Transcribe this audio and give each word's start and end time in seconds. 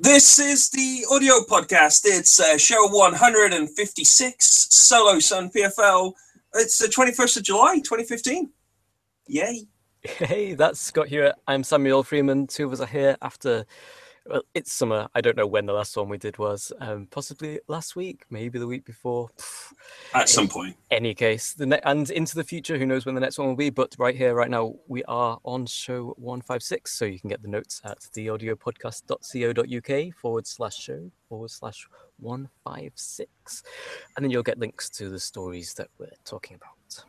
This 0.00 0.40
is 0.40 0.70
the 0.70 1.06
audio 1.08 1.34
podcast. 1.48 2.02
It's 2.04 2.40
uh, 2.40 2.58
show 2.58 2.88
156, 2.88 4.66
Solo 4.70 5.20
Sun 5.20 5.50
PFL. 5.50 6.12
It's 6.54 6.78
the 6.78 6.88
21st 6.88 7.36
of 7.36 7.42
July, 7.44 7.76
2015. 7.76 8.50
Yay. 9.28 9.68
Hey, 10.02 10.54
that's 10.54 10.80
Scott 10.80 11.06
Hewitt. 11.06 11.36
I'm 11.46 11.62
Samuel 11.62 12.02
Freeman. 12.02 12.48
Two 12.48 12.66
of 12.66 12.72
us 12.72 12.80
are 12.80 12.86
here 12.86 13.16
after 13.22 13.66
well, 14.26 14.42
it's 14.54 14.72
summer. 14.72 15.06
I 15.14 15.20
don't 15.20 15.36
know 15.36 15.46
when 15.46 15.66
the 15.66 15.74
last 15.74 15.96
one 15.96 16.08
we 16.08 16.18
did 16.18 16.38
was. 16.38 16.72
Um, 16.80 17.06
possibly 17.10 17.60
last 17.68 17.94
week, 17.94 18.24
maybe 18.30 18.58
the 18.58 18.66
week 18.66 18.84
before. 18.84 19.30
At 20.14 20.28
some 20.28 20.48
point. 20.48 20.76
Any 20.90 21.14
case, 21.14 21.52
the 21.52 21.66
ne- 21.66 21.80
and 21.84 22.10
into 22.10 22.34
the 22.34 22.42
future, 22.44 22.78
who 22.78 22.86
knows 22.86 23.04
when 23.04 23.14
the 23.14 23.20
next 23.20 23.38
one 23.38 23.48
will 23.48 23.56
be? 23.56 23.70
But 23.70 23.94
right 23.98 24.16
here, 24.16 24.34
right 24.34 24.50
now, 24.50 24.74
we 24.88 25.04
are 25.04 25.38
on 25.44 25.66
show 25.66 26.14
one 26.16 26.40
five 26.40 26.62
six. 26.62 26.94
So 26.94 27.04
you 27.04 27.20
can 27.20 27.28
get 27.28 27.42
the 27.42 27.48
notes 27.48 27.82
at 27.84 28.00
theaudiopodcast.co.uk 28.00 30.14
forward 30.14 30.46
slash 30.46 30.76
show 30.76 31.10
forward 31.28 31.50
slash 31.50 31.86
one 32.18 32.48
five 32.64 32.92
six, 32.94 33.62
and 34.16 34.24
then 34.24 34.30
you'll 34.30 34.42
get 34.42 34.58
links 34.58 34.88
to 34.90 35.10
the 35.10 35.20
stories 35.20 35.74
that 35.74 35.88
we're 35.98 36.08
talking 36.24 36.56
about. 36.56 37.04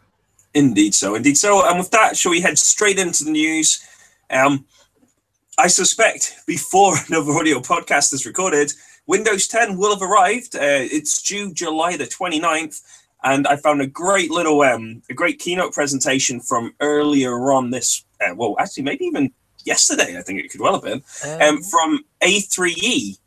Indeed, 0.53 0.95
so 0.95 1.15
indeed, 1.15 1.37
so. 1.37 1.65
And 1.67 1.77
with 1.77 1.91
that, 1.91 2.17
shall 2.17 2.31
we 2.31 2.41
head 2.41 2.57
straight 2.57 2.99
into 2.99 3.23
the 3.23 3.31
news? 3.31 3.85
Um, 4.29 4.65
I 5.57 5.67
suspect 5.67 6.35
before 6.45 6.95
another 7.07 7.31
audio 7.31 7.59
podcast 7.59 8.13
is 8.13 8.25
recorded, 8.25 8.73
Windows 9.07 9.47
10 9.47 9.77
will 9.77 9.93
have 9.93 10.01
arrived. 10.01 10.55
Uh, 10.55 10.59
it's 10.61 11.21
due 11.21 11.53
July 11.53 11.95
the 11.95 12.05
29th. 12.05 12.81
And 13.23 13.47
I 13.47 13.55
found 13.55 13.81
a 13.81 13.87
great 13.87 14.29
little, 14.29 14.61
um, 14.61 15.01
a 15.09 15.13
great 15.13 15.39
keynote 15.39 15.73
presentation 15.73 16.39
from 16.39 16.75
earlier 16.79 17.51
on 17.51 17.71
this, 17.71 18.03
uh, 18.21 18.35
well, 18.35 18.55
actually, 18.59 18.83
maybe 18.83 19.05
even 19.05 19.31
yesterday, 19.63 20.17
I 20.17 20.21
think 20.21 20.39
it 20.39 20.51
could 20.51 20.61
well 20.61 20.73
have 20.73 20.83
been, 20.83 21.01
um, 21.41 21.63
from 21.63 22.03
A3E, 22.21 23.17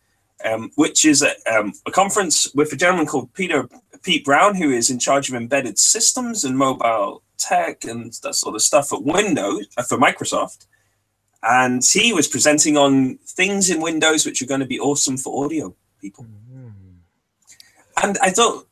um, 0.44 0.70
which 0.76 1.04
is 1.04 1.22
a, 1.22 1.32
um, 1.52 1.72
a 1.86 1.90
conference 1.90 2.52
with 2.54 2.72
a 2.72 2.76
gentleman 2.76 3.06
called 3.06 3.32
Peter 3.34 3.68
Pete 4.02 4.24
Brown, 4.24 4.54
who 4.54 4.70
is 4.70 4.90
in 4.90 5.00
charge 5.00 5.28
of 5.28 5.34
embedded 5.34 5.78
systems 5.78 6.44
and 6.44 6.56
mobile 6.56 7.22
tech 7.38 7.84
and 7.84 8.12
that 8.22 8.34
sort 8.34 8.54
of 8.54 8.62
stuff 8.62 8.92
at 8.92 9.02
Windows 9.02 9.66
uh, 9.76 9.82
for 9.82 9.98
Microsoft 9.98 10.67
and 11.48 11.82
he 11.82 12.12
was 12.12 12.28
presenting 12.28 12.76
on 12.76 13.16
things 13.24 13.70
in 13.70 13.80
Windows 13.80 14.26
which 14.26 14.42
are 14.42 14.46
going 14.46 14.60
to 14.60 14.66
be 14.66 14.78
awesome 14.78 15.16
for 15.16 15.44
audio 15.44 15.74
people. 15.98 16.24
Mm-hmm. 16.24 16.88
And 18.04 18.18
I 18.22 18.30
thought, 18.30 18.66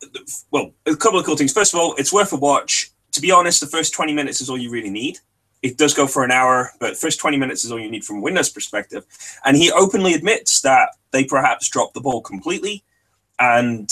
well, 0.50 0.72
a 0.84 0.94
couple 0.94 1.18
of 1.18 1.24
cool 1.24 1.36
things. 1.36 1.52
First 1.52 1.72
of 1.72 1.80
all, 1.80 1.94
it's 1.96 2.12
worth 2.12 2.32
a 2.32 2.36
watch. 2.36 2.90
To 3.12 3.20
be 3.20 3.32
honest, 3.32 3.60
the 3.60 3.66
first 3.66 3.94
20 3.94 4.12
minutes 4.12 4.42
is 4.42 4.50
all 4.50 4.58
you 4.58 4.70
really 4.70 4.90
need. 4.90 5.18
It 5.62 5.78
does 5.78 5.94
go 5.94 6.06
for 6.06 6.22
an 6.22 6.30
hour, 6.30 6.72
but 6.78 6.98
first 6.98 7.18
20 7.18 7.38
minutes 7.38 7.64
is 7.64 7.72
all 7.72 7.80
you 7.80 7.90
need 7.90 8.04
from 8.04 8.20
Windows 8.20 8.50
perspective. 8.50 9.04
And 9.44 9.56
he 9.56 9.72
openly 9.72 10.12
admits 10.12 10.60
that 10.60 10.90
they 11.12 11.24
perhaps 11.24 11.70
dropped 11.70 11.94
the 11.94 12.02
ball 12.02 12.20
completely. 12.20 12.84
And 13.38 13.90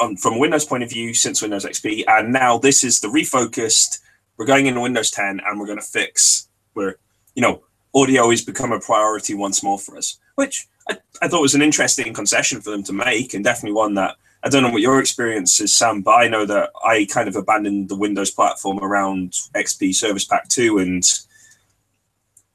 um, 0.00 0.16
from 0.16 0.34
a 0.34 0.38
Windows 0.38 0.64
point 0.64 0.84
of 0.84 0.90
view, 0.90 1.12
since 1.12 1.42
Windows 1.42 1.64
XP, 1.64 2.04
and 2.06 2.32
now 2.32 2.56
this 2.56 2.84
is 2.84 3.00
the 3.00 3.08
refocused. 3.08 3.98
We're 4.36 4.46
going 4.46 4.66
into 4.66 4.80
Windows 4.80 5.10
10 5.10 5.40
and 5.44 5.58
we're 5.58 5.66
going 5.66 5.80
to 5.80 5.84
fix. 5.84 6.48
We're, 6.74 6.94
you 7.34 7.42
know, 7.42 7.62
audio 7.94 8.30
has 8.30 8.42
become 8.42 8.72
a 8.72 8.80
priority 8.80 9.34
once 9.34 9.62
more 9.62 9.78
for 9.78 9.96
us, 9.96 10.18
which 10.36 10.66
I, 10.88 10.98
I, 11.20 11.28
thought 11.28 11.42
was 11.42 11.54
an 11.54 11.62
interesting 11.62 12.12
concession 12.12 12.60
for 12.60 12.70
them 12.70 12.82
to 12.84 12.92
make, 12.92 13.34
and 13.34 13.44
definitely 13.44 13.74
one 13.74 13.94
that 13.94 14.16
I 14.42 14.48
don't 14.48 14.62
know 14.62 14.70
what 14.70 14.82
your 14.82 14.98
experience 14.98 15.60
is, 15.60 15.76
Sam, 15.76 16.02
but 16.02 16.12
I 16.12 16.28
know 16.28 16.44
that 16.46 16.70
I 16.84 17.06
kind 17.10 17.28
of 17.28 17.36
abandoned 17.36 17.88
the 17.88 17.96
Windows 17.96 18.30
platform 18.30 18.78
around 18.80 19.32
XP 19.54 19.94
Service 19.94 20.24
Pack 20.24 20.48
2 20.48 20.78
and 20.78 21.04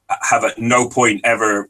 have 0.09 0.43
at 0.43 0.57
no 0.57 0.89
point 0.89 1.21
ever 1.23 1.69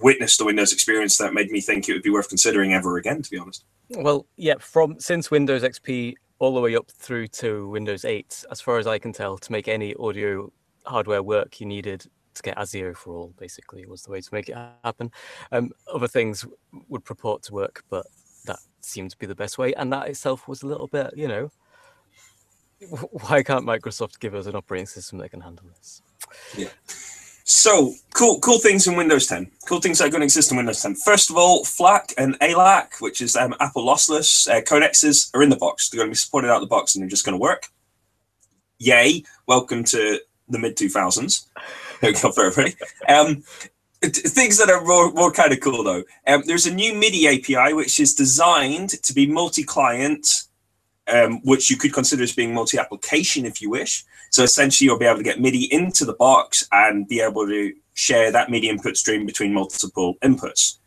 witnessed 0.00 0.38
the 0.38 0.44
Windows 0.44 0.72
experience 0.72 1.18
that 1.18 1.34
made 1.34 1.50
me 1.50 1.60
think 1.60 1.88
it 1.88 1.92
would 1.92 2.02
be 2.02 2.10
worth 2.10 2.28
considering 2.28 2.72
ever 2.72 2.96
again, 2.96 3.20
to 3.20 3.30
be 3.30 3.38
honest. 3.38 3.64
Well, 3.90 4.26
yeah, 4.36 4.54
from 4.60 4.98
since 5.00 5.30
Windows 5.30 5.62
XP 5.62 6.14
all 6.38 6.54
the 6.54 6.60
way 6.60 6.76
up 6.76 6.90
through 6.90 7.28
to 7.28 7.68
Windows 7.68 8.04
8, 8.04 8.44
as 8.50 8.60
far 8.60 8.78
as 8.78 8.86
I 8.86 8.98
can 8.98 9.12
tell, 9.12 9.36
to 9.38 9.52
make 9.52 9.66
any 9.68 9.94
audio 9.96 10.52
hardware 10.86 11.22
work, 11.22 11.60
you 11.60 11.66
needed 11.66 12.06
to 12.38 12.42
get 12.42 12.56
ASIO 12.56 12.96
for 12.96 13.14
all, 13.14 13.34
basically, 13.38 13.86
was 13.86 14.02
the 14.02 14.10
way 14.10 14.20
to 14.20 14.34
make 14.34 14.48
it 14.48 14.56
happen. 14.82 15.10
Um, 15.52 15.70
other 15.92 16.08
things 16.08 16.46
would 16.88 17.04
purport 17.04 17.42
to 17.44 17.54
work, 17.54 17.84
but 17.90 18.06
that 18.46 18.58
seemed 18.80 19.10
to 19.10 19.18
be 19.18 19.26
the 19.26 19.34
best 19.34 19.58
way. 19.58 19.74
And 19.74 19.92
that 19.92 20.08
itself 20.08 20.48
was 20.48 20.62
a 20.62 20.66
little 20.66 20.88
bit, 20.88 21.12
you 21.16 21.28
know, 21.28 21.50
why 23.10 23.42
can't 23.42 23.66
Microsoft 23.66 24.20
give 24.20 24.34
us 24.34 24.46
an 24.46 24.56
operating 24.56 24.86
system 24.86 25.18
that 25.18 25.30
can 25.30 25.40
handle 25.40 25.66
this? 25.68 26.02
Yeah. 26.56 26.68
So 27.50 27.94
cool, 28.14 28.40
cool 28.40 28.58
things 28.58 28.86
in 28.86 28.94
Windows 28.94 29.26
10. 29.26 29.50
Cool 29.66 29.80
things 29.80 29.98
that 29.98 30.08
are 30.08 30.10
going 30.10 30.20
to 30.20 30.26
exist 30.26 30.50
in 30.50 30.58
Windows 30.58 30.82
10. 30.82 30.96
First 30.96 31.30
of 31.30 31.36
all, 31.36 31.64
FLAC 31.64 32.12
and 32.18 32.38
ALAC, 32.40 33.00
which 33.00 33.22
is 33.22 33.36
um, 33.36 33.54
Apple 33.58 33.86
lossless 33.86 34.48
uh, 34.48 34.60
codexes, 34.60 35.34
are 35.34 35.42
in 35.42 35.48
the 35.48 35.56
box. 35.56 35.88
They're 35.88 35.98
going 35.98 36.08
to 36.08 36.12
be 36.12 36.16
supported 36.16 36.50
out 36.50 36.56
of 36.56 36.60
the 36.60 36.66
box, 36.66 36.94
and 36.94 37.02
they're 37.02 37.08
just 37.08 37.24
going 37.24 37.38
to 37.38 37.40
work. 37.40 37.68
Yay! 38.78 39.24
Welcome 39.46 39.82
to 39.84 40.20
the 40.48 40.58
mid 40.58 40.76
2000s. 40.76 41.46
for 42.32 42.44
everybody. 42.44 42.76
Um, 43.08 43.42
things 44.02 44.58
that 44.58 44.70
are 44.70 44.84
more, 44.84 45.12
more 45.12 45.32
kind 45.32 45.52
of 45.52 45.60
cool 45.60 45.82
though. 45.82 46.04
Um, 46.26 46.42
there's 46.46 46.66
a 46.66 46.74
new 46.74 46.94
MIDI 46.94 47.26
API 47.28 47.74
which 47.74 47.98
is 47.98 48.14
designed 48.14 48.90
to 49.02 49.12
be 49.12 49.26
multi-client, 49.26 50.26
um, 51.08 51.40
which 51.42 51.70
you 51.70 51.76
could 51.76 51.92
consider 51.92 52.22
as 52.22 52.32
being 52.32 52.54
multi-application 52.54 53.44
if 53.44 53.60
you 53.60 53.70
wish. 53.70 54.04
So 54.30 54.42
essentially, 54.42 54.86
you'll 54.86 54.98
be 54.98 55.06
able 55.06 55.18
to 55.18 55.24
get 55.24 55.40
MIDI 55.40 55.72
into 55.72 56.04
the 56.04 56.12
box 56.12 56.68
and 56.70 57.08
be 57.08 57.20
able 57.20 57.46
to 57.46 57.72
share 57.94 58.30
that 58.30 58.50
MIDI 58.50 58.68
input 58.68 58.96
stream 58.96 59.26
between 59.26 59.52
multiple 59.52 60.14
inputs. 60.22 60.78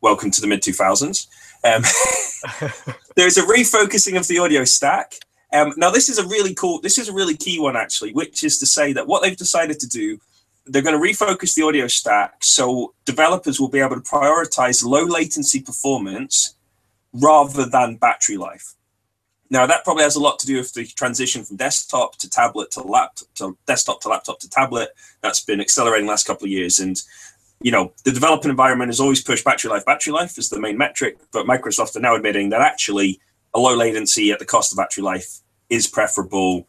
Welcome 0.00 0.30
to 0.32 0.40
the 0.40 0.46
mid 0.46 0.62
2000s. 0.62 1.26
Um, 1.62 1.82
there's 3.16 3.36
a 3.36 3.42
refocusing 3.42 4.18
of 4.18 4.26
the 4.26 4.38
audio 4.38 4.64
stack. 4.64 5.14
Um, 5.52 5.74
now, 5.76 5.90
this 5.90 6.08
is 6.08 6.18
a 6.18 6.26
really 6.26 6.54
cool, 6.54 6.80
this 6.80 6.96
is 6.96 7.08
a 7.08 7.12
really 7.12 7.36
key 7.36 7.60
one 7.60 7.76
actually, 7.76 8.12
which 8.12 8.42
is 8.42 8.58
to 8.58 8.66
say 8.66 8.92
that 8.94 9.06
what 9.06 9.22
they've 9.22 9.36
decided 9.36 9.78
to 9.80 9.86
do 9.86 10.18
they're 10.70 10.82
going 10.82 10.98
to 10.98 11.04
refocus 11.04 11.54
the 11.54 11.62
audio 11.62 11.88
stack 11.88 12.44
so 12.44 12.94
developers 13.04 13.60
will 13.60 13.68
be 13.68 13.80
able 13.80 13.96
to 13.96 14.02
prioritize 14.02 14.84
low 14.84 15.04
latency 15.04 15.60
performance 15.60 16.54
rather 17.12 17.66
than 17.66 17.96
battery 17.96 18.36
life. 18.36 18.74
Now 19.50 19.66
that 19.66 19.82
probably 19.82 20.04
has 20.04 20.14
a 20.14 20.20
lot 20.20 20.38
to 20.38 20.46
do 20.46 20.58
with 20.58 20.72
the 20.72 20.86
transition 20.86 21.42
from 21.42 21.56
desktop 21.56 22.16
to 22.18 22.30
tablet 22.30 22.70
to 22.72 22.82
laptop 22.82 23.28
to 23.34 23.58
desktop 23.66 24.00
to 24.02 24.08
laptop 24.08 24.38
to 24.40 24.48
tablet. 24.48 24.90
That's 25.22 25.40
been 25.40 25.60
accelerating 25.60 26.06
last 26.06 26.24
couple 26.24 26.44
of 26.44 26.52
years, 26.52 26.78
and 26.78 26.96
you 27.60 27.72
know 27.72 27.92
the 28.04 28.12
development 28.12 28.50
environment 28.50 28.90
has 28.90 29.00
always 29.00 29.20
pushed 29.20 29.44
battery 29.44 29.72
life. 29.72 29.84
Battery 29.84 30.12
life 30.12 30.38
is 30.38 30.50
the 30.50 30.60
main 30.60 30.78
metric, 30.78 31.18
but 31.32 31.46
Microsoft 31.46 31.96
are 31.96 32.00
now 32.00 32.14
admitting 32.14 32.50
that 32.50 32.60
actually 32.60 33.18
a 33.52 33.58
low 33.58 33.74
latency 33.74 34.30
at 34.30 34.38
the 34.38 34.44
cost 34.44 34.72
of 34.72 34.76
battery 34.76 35.02
life 35.02 35.40
is 35.68 35.88
preferable 35.88 36.68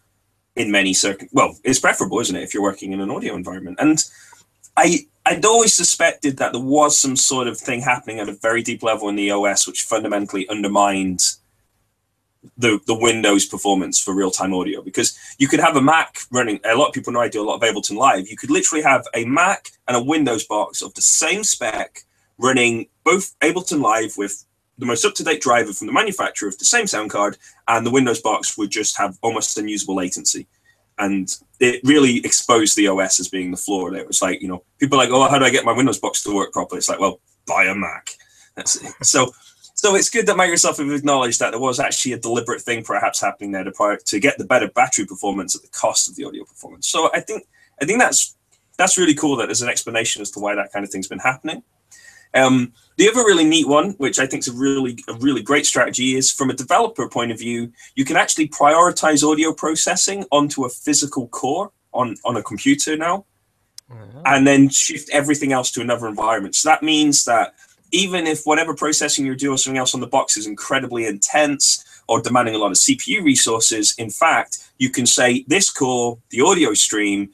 in 0.56 0.72
many 0.72 0.94
circuit 0.94 1.30
well 1.32 1.58
it's 1.64 1.80
preferable 1.80 2.20
isn't 2.20 2.36
it 2.36 2.44
if 2.44 2.54
you're 2.54 2.64
working 2.64 2.92
in 2.92 3.02
an 3.02 3.12
audio 3.12 3.36
environment? 3.36 3.78
And 3.80 4.04
i 4.78 5.00
i'd 5.26 5.46
always 5.46 5.74
suspected 5.74 6.38
that 6.38 6.54
there 6.54 6.62
was 6.62 6.98
some 7.00 7.16
sort 7.16 7.48
of 7.48 7.58
thing 7.58 7.82
happening 7.82 8.20
at 8.20 8.30
a 8.30 8.34
very 8.34 8.62
deep 8.62 8.84
level 8.84 9.10
in 9.10 9.16
the 9.16 9.32
os 9.32 9.68
which 9.68 9.84
fundamentally 9.84 10.48
undermined 10.50 11.22
the 12.58 12.80
the 12.88 12.96
windows 12.96 13.46
performance 13.46 14.02
for 14.02 14.14
real-time 14.16 14.54
audio. 14.54 14.82
Because 14.82 15.18
you 15.38 15.48
could 15.48 15.60
have 15.60 15.76
a 15.76 15.82
mac 15.82 16.20
running 16.32 16.60
a 16.66 16.76
lot 16.76 16.88
of 16.88 16.94
people 16.94 17.14
know 17.14 17.22
i 17.22 17.30
do 17.30 17.42
a 17.42 17.48
lot 17.50 17.56
of 17.56 17.62
ableton 17.62 17.96
live 17.96 18.28
you 18.28 18.38
could 18.38 18.50
literally 18.50 18.84
have 18.84 19.06
a 19.14 19.26
mac 19.26 19.72
and 19.88 19.96
a 19.96 20.04
windows 20.04 20.46
box 20.46 20.82
of 20.82 20.94
the 20.96 21.02
same 21.02 21.44
spec 21.44 22.04
running 22.38 22.88
both 23.04 23.36
ableton 23.42 23.82
live 23.82 24.18
with 24.18 24.46
the 24.82 24.88
most 24.88 25.06
up-to-date 25.06 25.42
driver 25.42 25.72
from 25.72 25.88
the 25.88 25.94
manufacturer 25.94 26.50
of 26.50 26.58
the 26.58 26.66
same 26.66 26.88
sound 26.88 27.12
card, 27.12 27.38
and 27.68 27.86
the 27.86 27.92
Windows 27.92 28.20
box 28.20 28.58
would 28.58 28.72
just 28.72 28.98
have 28.98 29.18
almost 29.22 29.58
unusable 29.58 29.96
latency. 29.96 30.48
And 30.98 31.30
it 31.60 31.82
really 31.84 32.18
exposed 32.26 32.76
the 32.76 32.88
OS 32.88 33.20
as 33.20 33.30
being 33.30 33.52
the 33.52 33.58
flaw. 33.58 33.88
It 33.92 34.08
was 34.08 34.22
like, 34.22 34.42
you 34.42 34.48
know, 34.48 34.64
people 34.80 34.98
like, 34.98 35.10
oh, 35.12 35.30
how 35.30 35.40
do 35.40 35.46
I 35.46 35.52
get 35.52 35.66
my 35.66 35.72
Windows 35.72 36.00
box 36.00 36.24
to 36.24 36.36
work 36.36 36.52
properly? 36.52 36.80
It's 36.80 36.90
like, 36.90 37.00
well, 37.00 37.20
buy 37.48 37.66
a 37.66 37.76
Mac. 37.76 38.10
That's 38.56 38.84
it. 38.84 38.92
So, 39.04 39.32
so 39.76 39.96
it's 39.96 40.10
good 40.10 40.26
that 40.26 40.36
Microsoft 40.36 40.80
have 40.80 40.92
acknowledged 40.92 41.40
that 41.40 41.52
there 41.52 41.60
was 41.60 41.80
actually 41.80 42.14
a 42.14 42.20
deliberate 42.20 42.62
thing 42.62 42.84
perhaps 42.84 43.22
happening 43.22 43.52
there 43.52 43.64
to, 43.64 43.98
to 44.04 44.20
get 44.20 44.38
the 44.38 44.46
better 44.46 44.68
battery 44.68 45.06
performance 45.06 45.56
at 45.56 45.62
the 45.62 45.70
cost 45.70 46.10
of 46.10 46.16
the 46.16 46.26
audio 46.26 46.44
performance. 46.44 46.88
So 46.88 47.10
I 47.14 47.20
think 47.20 47.48
I 47.82 47.86
think 47.86 48.00
that's 48.00 48.36
that's 48.78 48.98
really 48.98 49.16
cool 49.16 49.36
that 49.38 49.48
there's 49.48 49.62
an 49.62 49.70
explanation 49.70 50.22
as 50.22 50.32
to 50.32 50.40
why 50.40 50.56
that 50.56 50.72
kind 50.72 50.84
of 50.84 50.92
thing's 50.92 51.08
been 51.08 51.20
happening. 51.20 51.64
Um, 52.34 52.74
the 52.98 53.10
other 53.10 53.22
really 53.22 53.44
neat 53.44 53.68
one, 53.68 53.92
which 53.92 54.20
I 54.20 54.26
think 54.26 54.42
is 54.42 54.48
a 54.48 54.54
really 54.54 54.98
a 55.08 55.14
really 55.14 55.42
great 55.42 55.66
strategy, 55.66 56.16
is 56.16 56.32
from 56.32 56.50
a 56.50 56.54
developer 56.54 57.08
point 57.10 57.32
of 57.32 57.40
view, 57.40 57.72
you 57.96 58.06
can 58.06 58.18
actually 58.18 58.48
prioritize 58.48 59.24
audio 59.24 59.54
processing 59.54 60.26
onto 60.32 60.66
a 60.66 60.70
physical 60.70 61.28
core 61.28 61.72
on 61.94 62.16
on 62.24 62.38
a 62.38 62.44
computer 62.44 62.96
now, 62.96 63.26
uh-huh. 63.90 64.22
and 64.26 64.48
then 64.48 64.70
shift 64.70 65.10
everything 65.12 65.52
else 65.52 65.72
to 65.72 65.82
another 65.82 66.08
environment. 66.08 66.56
So 66.56 66.70
that 66.70 66.84
means 66.84 67.26
that 67.26 67.54
even 67.92 68.26
if 68.28 68.44
whatever 68.44 68.74
processing 68.74 69.26
you're 69.26 69.36
doing 69.36 69.56
or 69.56 69.58
something 69.58 69.78
else 69.78 69.94
on 69.94 70.00
the 70.00 70.08
box 70.08 70.38
is 70.38 70.48
incredibly 70.48 71.06
intense 71.06 71.84
or 72.08 72.22
demanding 72.22 72.56
a 72.56 72.58
lot 72.58 72.72
of 72.72 72.78
CPU 72.78 73.22
resources, 73.24 73.94
in 73.98 74.10
fact, 74.10 74.72
you 74.78 74.90
can 74.90 75.06
say 75.06 75.44
this 75.48 75.70
core, 75.70 76.18
the 76.30 76.42
audio 76.42 76.74
stream 76.74 77.32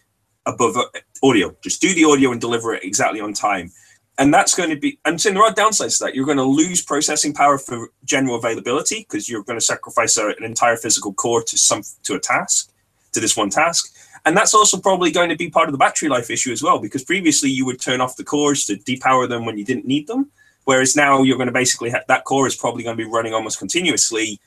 above 0.47 0.77
uh, 0.77 0.85
audio, 1.21 1.55
just 1.61 1.81
do 1.81 1.93
the 1.93 2.05
audio 2.05 2.31
and 2.31 2.41
deliver 2.41 2.73
it 2.73 2.83
exactly 2.83 3.21
on 3.21 3.33
time 3.33 3.71
and 4.17 4.33
that's 4.33 4.55
going 4.55 4.69
to 4.69 4.75
be 4.75 4.99
i'm 5.05 5.17
saying 5.17 5.35
there 5.35 5.43
are 5.43 5.53
downsides 5.53 5.97
to 5.97 6.05
that. 6.05 6.15
You're 6.15 6.25
going 6.25 6.37
to 6.37 6.43
lose 6.43 6.81
processing 6.81 7.33
power 7.33 7.57
for 7.57 7.89
general 8.03 8.35
availability 8.35 8.99
because 8.99 9.29
you're 9.29 9.43
going 9.43 9.59
to 9.59 9.65
sacrifice 9.65 10.17
a, 10.17 10.27
an 10.27 10.43
entire 10.43 10.77
physical 10.77 11.13
core 11.13 11.43
to 11.43 11.57
some 11.57 11.83
to 12.03 12.15
a 12.15 12.19
task 12.19 12.71
to 13.13 13.19
this 13.19 13.35
one 13.35 13.49
task. 13.49 13.93
And 14.25 14.35
that's 14.35 14.53
also 14.53 14.77
probably 14.77 15.11
going 15.11 15.29
to 15.29 15.35
be 15.35 15.49
part 15.49 15.69
of 15.69 15.71
the 15.71 15.77
battery 15.77 16.09
life 16.09 16.29
issue 16.29 16.51
as 16.51 16.61
well 16.61 16.79
because 16.79 17.03
previously 17.03 17.49
you 17.49 17.65
would 17.65 17.79
turn 17.79 18.01
off 18.01 18.17
the 18.17 18.23
cores 18.23 18.65
to 18.65 18.75
depower 18.75 19.27
them 19.27 19.45
when 19.45 19.57
you 19.57 19.65
didn't 19.65 19.85
need 19.85 20.07
them. 20.07 20.31
Whereas 20.65 20.97
now 20.97 21.23
you're 21.23 21.37
going 21.37 21.47
to 21.47 21.53
basically 21.53 21.89
have 21.91 22.03
that 22.07 22.25
core 22.25 22.45
is 22.45 22.55
probably 22.55 22.83
going 22.83 22.97
to 22.97 23.03
be 23.03 23.09
running 23.09 23.33
almost 23.33 23.57
continuously 23.57 24.39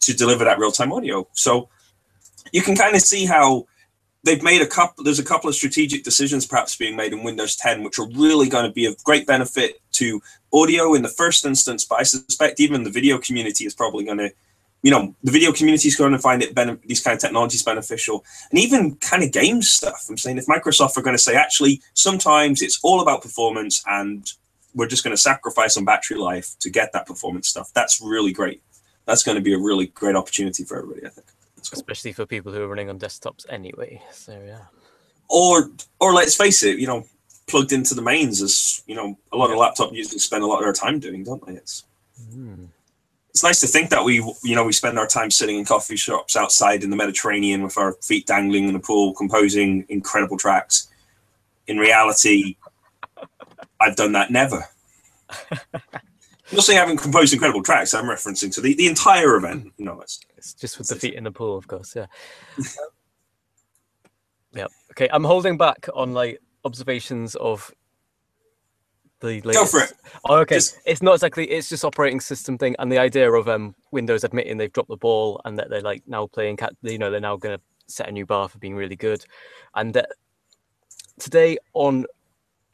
to 0.00 0.12
deliver 0.12 0.44
that 0.44 0.58
real-time 0.58 0.92
audio. 0.92 1.28
So 1.34 1.68
you 2.52 2.62
can 2.62 2.74
kind 2.74 2.96
of 2.96 3.02
see 3.02 3.26
how 3.26 3.66
they've 4.24 4.42
made 4.42 4.62
a 4.62 4.66
couple 4.66 5.04
there's 5.04 5.18
a 5.18 5.24
couple 5.24 5.48
of 5.48 5.54
strategic 5.54 6.02
decisions 6.02 6.46
perhaps 6.46 6.76
being 6.76 6.96
made 6.96 7.12
in 7.12 7.22
windows 7.22 7.56
10 7.56 7.82
which 7.82 7.98
are 7.98 8.08
really 8.10 8.48
going 8.48 8.64
to 8.64 8.72
be 8.72 8.86
of 8.86 8.96
great 9.04 9.26
benefit 9.26 9.80
to 9.92 10.20
audio 10.52 10.94
in 10.94 11.02
the 11.02 11.08
first 11.08 11.44
instance 11.44 11.84
but 11.84 12.00
i 12.00 12.02
suspect 12.02 12.60
even 12.60 12.82
the 12.82 12.90
video 12.90 13.18
community 13.18 13.64
is 13.64 13.74
probably 13.74 14.04
going 14.04 14.18
to 14.18 14.30
you 14.82 14.90
know 14.90 15.14
the 15.22 15.32
video 15.32 15.52
community 15.52 15.88
is 15.88 15.96
going 15.96 16.12
to 16.12 16.18
find 16.18 16.42
it 16.42 16.54
ben- 16.54 16.78
these 16.86 17.02
kind 17.02 17.14
of 17.14 17.20
technologies 17.20 17.62
beneficial. 17.62 18.24
And 18.50 18.60
even 18.60 18.94
kind 18.96 19.22
of 19.22 19.32
game 19.32 19.62
stuff 19.62 20.06
i'm 20.08 20.16
saying 20.16 20.38
if 20.38 20.46
microsoft 20.46 20.96
are 20.96 21.02
going 21.02 21.16
to 21.16 21.22
say 21.22 21.34
actually 21.34 21.80
sometimes 21.94 22.62
it's 22.62 22.78
all 22.82 23.00
about 23.00 23.22
performance 23.22 23.82
and 23.86 24.32
we're 24.74 24.86
just 24.86 25.02
going 25.02 25.16
to 25.16 25.20
sacrifice 25.20 25.76
on 25.76 25.84
battery 25.84 26.18
life 26.18 26.54
to 26.60 26.70
get 26.70 26.92
that 26.92 27.06
performance 27.06 27.48
stuff 27.48 27.70
that's 27.74 28.00
really 28.00 28.32
great. 28.32 28.62
That's 29.06 29.22
going 29.22 29.36
to 29.36 29.42
be 29.42 29.54
a 29.54 29.58
really 29.58 29.86
great 29.86 30.16
opportunity 30.16 30.64
for 30.64 30.78
everybody 30.78 31.06
i 31.06 31.10
think 31.10 31.26
especially 31.72 32.12
for 32.12 32.26
people 32.26 32.52
who 32.52 32.62
are 32.62 32.68
running 32.68 32.88
on 32.88 32.98
desktops 32.98 33.46
anyway. 33.48 34.00
So 34.12 34.40
yeah. 34.44 34.64
Or 35.28 35.70
or 36.00 36.12
let's 36.14 36.34
face 36.34 36.62
it, 36.62 36.78
you 36.78 36.86
know, 36.86 37.06
plugged 37.46 37.72
into 37.72 37.94
the 37.94 38.02
mains 38.02 38.42
as 38.42 38.82
you 38.86 38.94
know, 38.94 39.18
a 39.32 39.36
lot 39.36 39.50
of 39.50 39.56
laptop 39.56 39.92
users 39.92 40.22
spend 40.22 40.42
a 40.42 40.46
lot 40.46 40.58
of 40.58 40.64
their 40.64 40.72
time 40.72 40.98
doing, 40.98 41.24
don't 41.24 41.44
they? 41.46 41.54
It's 41.54 41.84
mm. 42.32 42.68
it's 43.30 43.42
nice 43.42 43.60
to 43.60 43.66
think 43.66 43.90
that 43.90 44.04
we 44.04 44.16
you 44.42 44.54
know 44.54 44.64
we 44.64 44.72
spend 44.72 44.98
our 44.98 45.06
time 45.06 45.30
sitting 45.30 45.58
in 45.58 45.64
coffee 45.64 45.96
shops 45.96 46.36
outside 46.36 46.84
in 46.84 46.90
the 46.90 46.96
Mediterranean 46.96 47.62
with 47.62 47.76
our 47.78 47.94
feet 48.02 48.26
dangling 48.26 48.68
in 48.68 48.74
the 48.74 48.80
pool, 48.80 49.14
composing 49.14 49.84
incredible 49.88 50.38
tracks. 50.38 50.88
In 51.66 51.76
reality, 51.76 52.56
I've 53.80 53.96
done 53.96 54.12
that 54.12 54.30
never. 54.30 54.64
I'm 56.50 56.56
not 56.56 56.64
saying 56.64 56.78
I 56.78 56.80
haven't 56.80 56.98
composed 56.98 57.32
incredible 57.32 57.62
tracks. 57.62 57.92
I'm 57.92 58.06
referencing 58.06 58.52
to 58.54 58.60
the, 58.62 58.74
the 58.74 58.86
entire 58.86 59.36
event. 59.36 59.72
No, 59.78 60.00
it's, 60.00 60.20
it's 60.36 60.54
just 60.54 60.78
with 60.78 60.88
the 60.88 60.94
feet 60.94 61.14
in 61.14 61.24
the 61.24 61.30
pool, 61.30 61.58
of 61.58 61.68
course. 61.68 61.94
Yeah. 61.94 62.06
yeah. 64.54 64.66
Okay. 64.92 65.08
I'm 65.12 65.24
holding 65.24 65.58
back 65.58 65.88
on 65.94 66.14
like 66.14 66.40
observations 66.64 67.34
of 67.34 67.70
the 69.20 69.42
latest. 69.42 69.54
Go 69.54 69.66
for 69.66 69.80
it. 69.80 69.92
Oh, 70.24 70.38
okay. 70.38 70.56
Just... 70.56 70.78
It's 70.86 71.02
not 71.02 71.14
exactly. 71.14 71.50
It's 71.50 71.68
just 71.68 71.84
operating 71.84 72.20
system 72.20 72.56
thing, 72.56 72.76
and 72.78 72.90
the 72.90 72.98
idea 72.98 73.30
of 73.30 73.48
um 73.48 73.74
Windows 73.90 74.24
admitting 74.24 74.56
they've 74.56 74.72
dropped 74.72 74.88
the 74.88 74.96
ball 74.96 75.40
and 75.44 75.58
that 75.58 75.68
they're 75.68 75.82
like 75.82 76.02
now 76.06 76.26
playing 76.26 76.56
cat. 76.56 76.72
You 76.82 76.98
know, 76.98 77.10
they're 77.10 77.20
now 77.20 77.36
going 77.36 77.58
to 77.58 77.62
set 77.88 78.08
a 78.08 78.12
new 78.12 78.24
bar 78.24 78.48
for 78.48 78.58
being 78.58 78.74
really 78.74 78.96
good, 78.96 79.24
and 79.74 79.92
that 79.94 80.10
today 81.18 81.58
on 81.74 82.06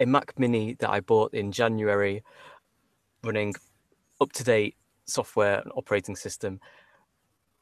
a 0.01 0.07
Mac 0.07 0.39
Mini 0.39 0.75
that 0.75 0.91
I 0.91 1.01
bought 1.01 1.35
in 1.35 1.53
January 1.53 2.23
running 3.25 3.55
up 4.21 4.33
to 4.33 4.45
date 4.45 4.77
software 5.07 5.61
and 5.61 5.73
operating 5.77 6.17
system. 6.17 6.61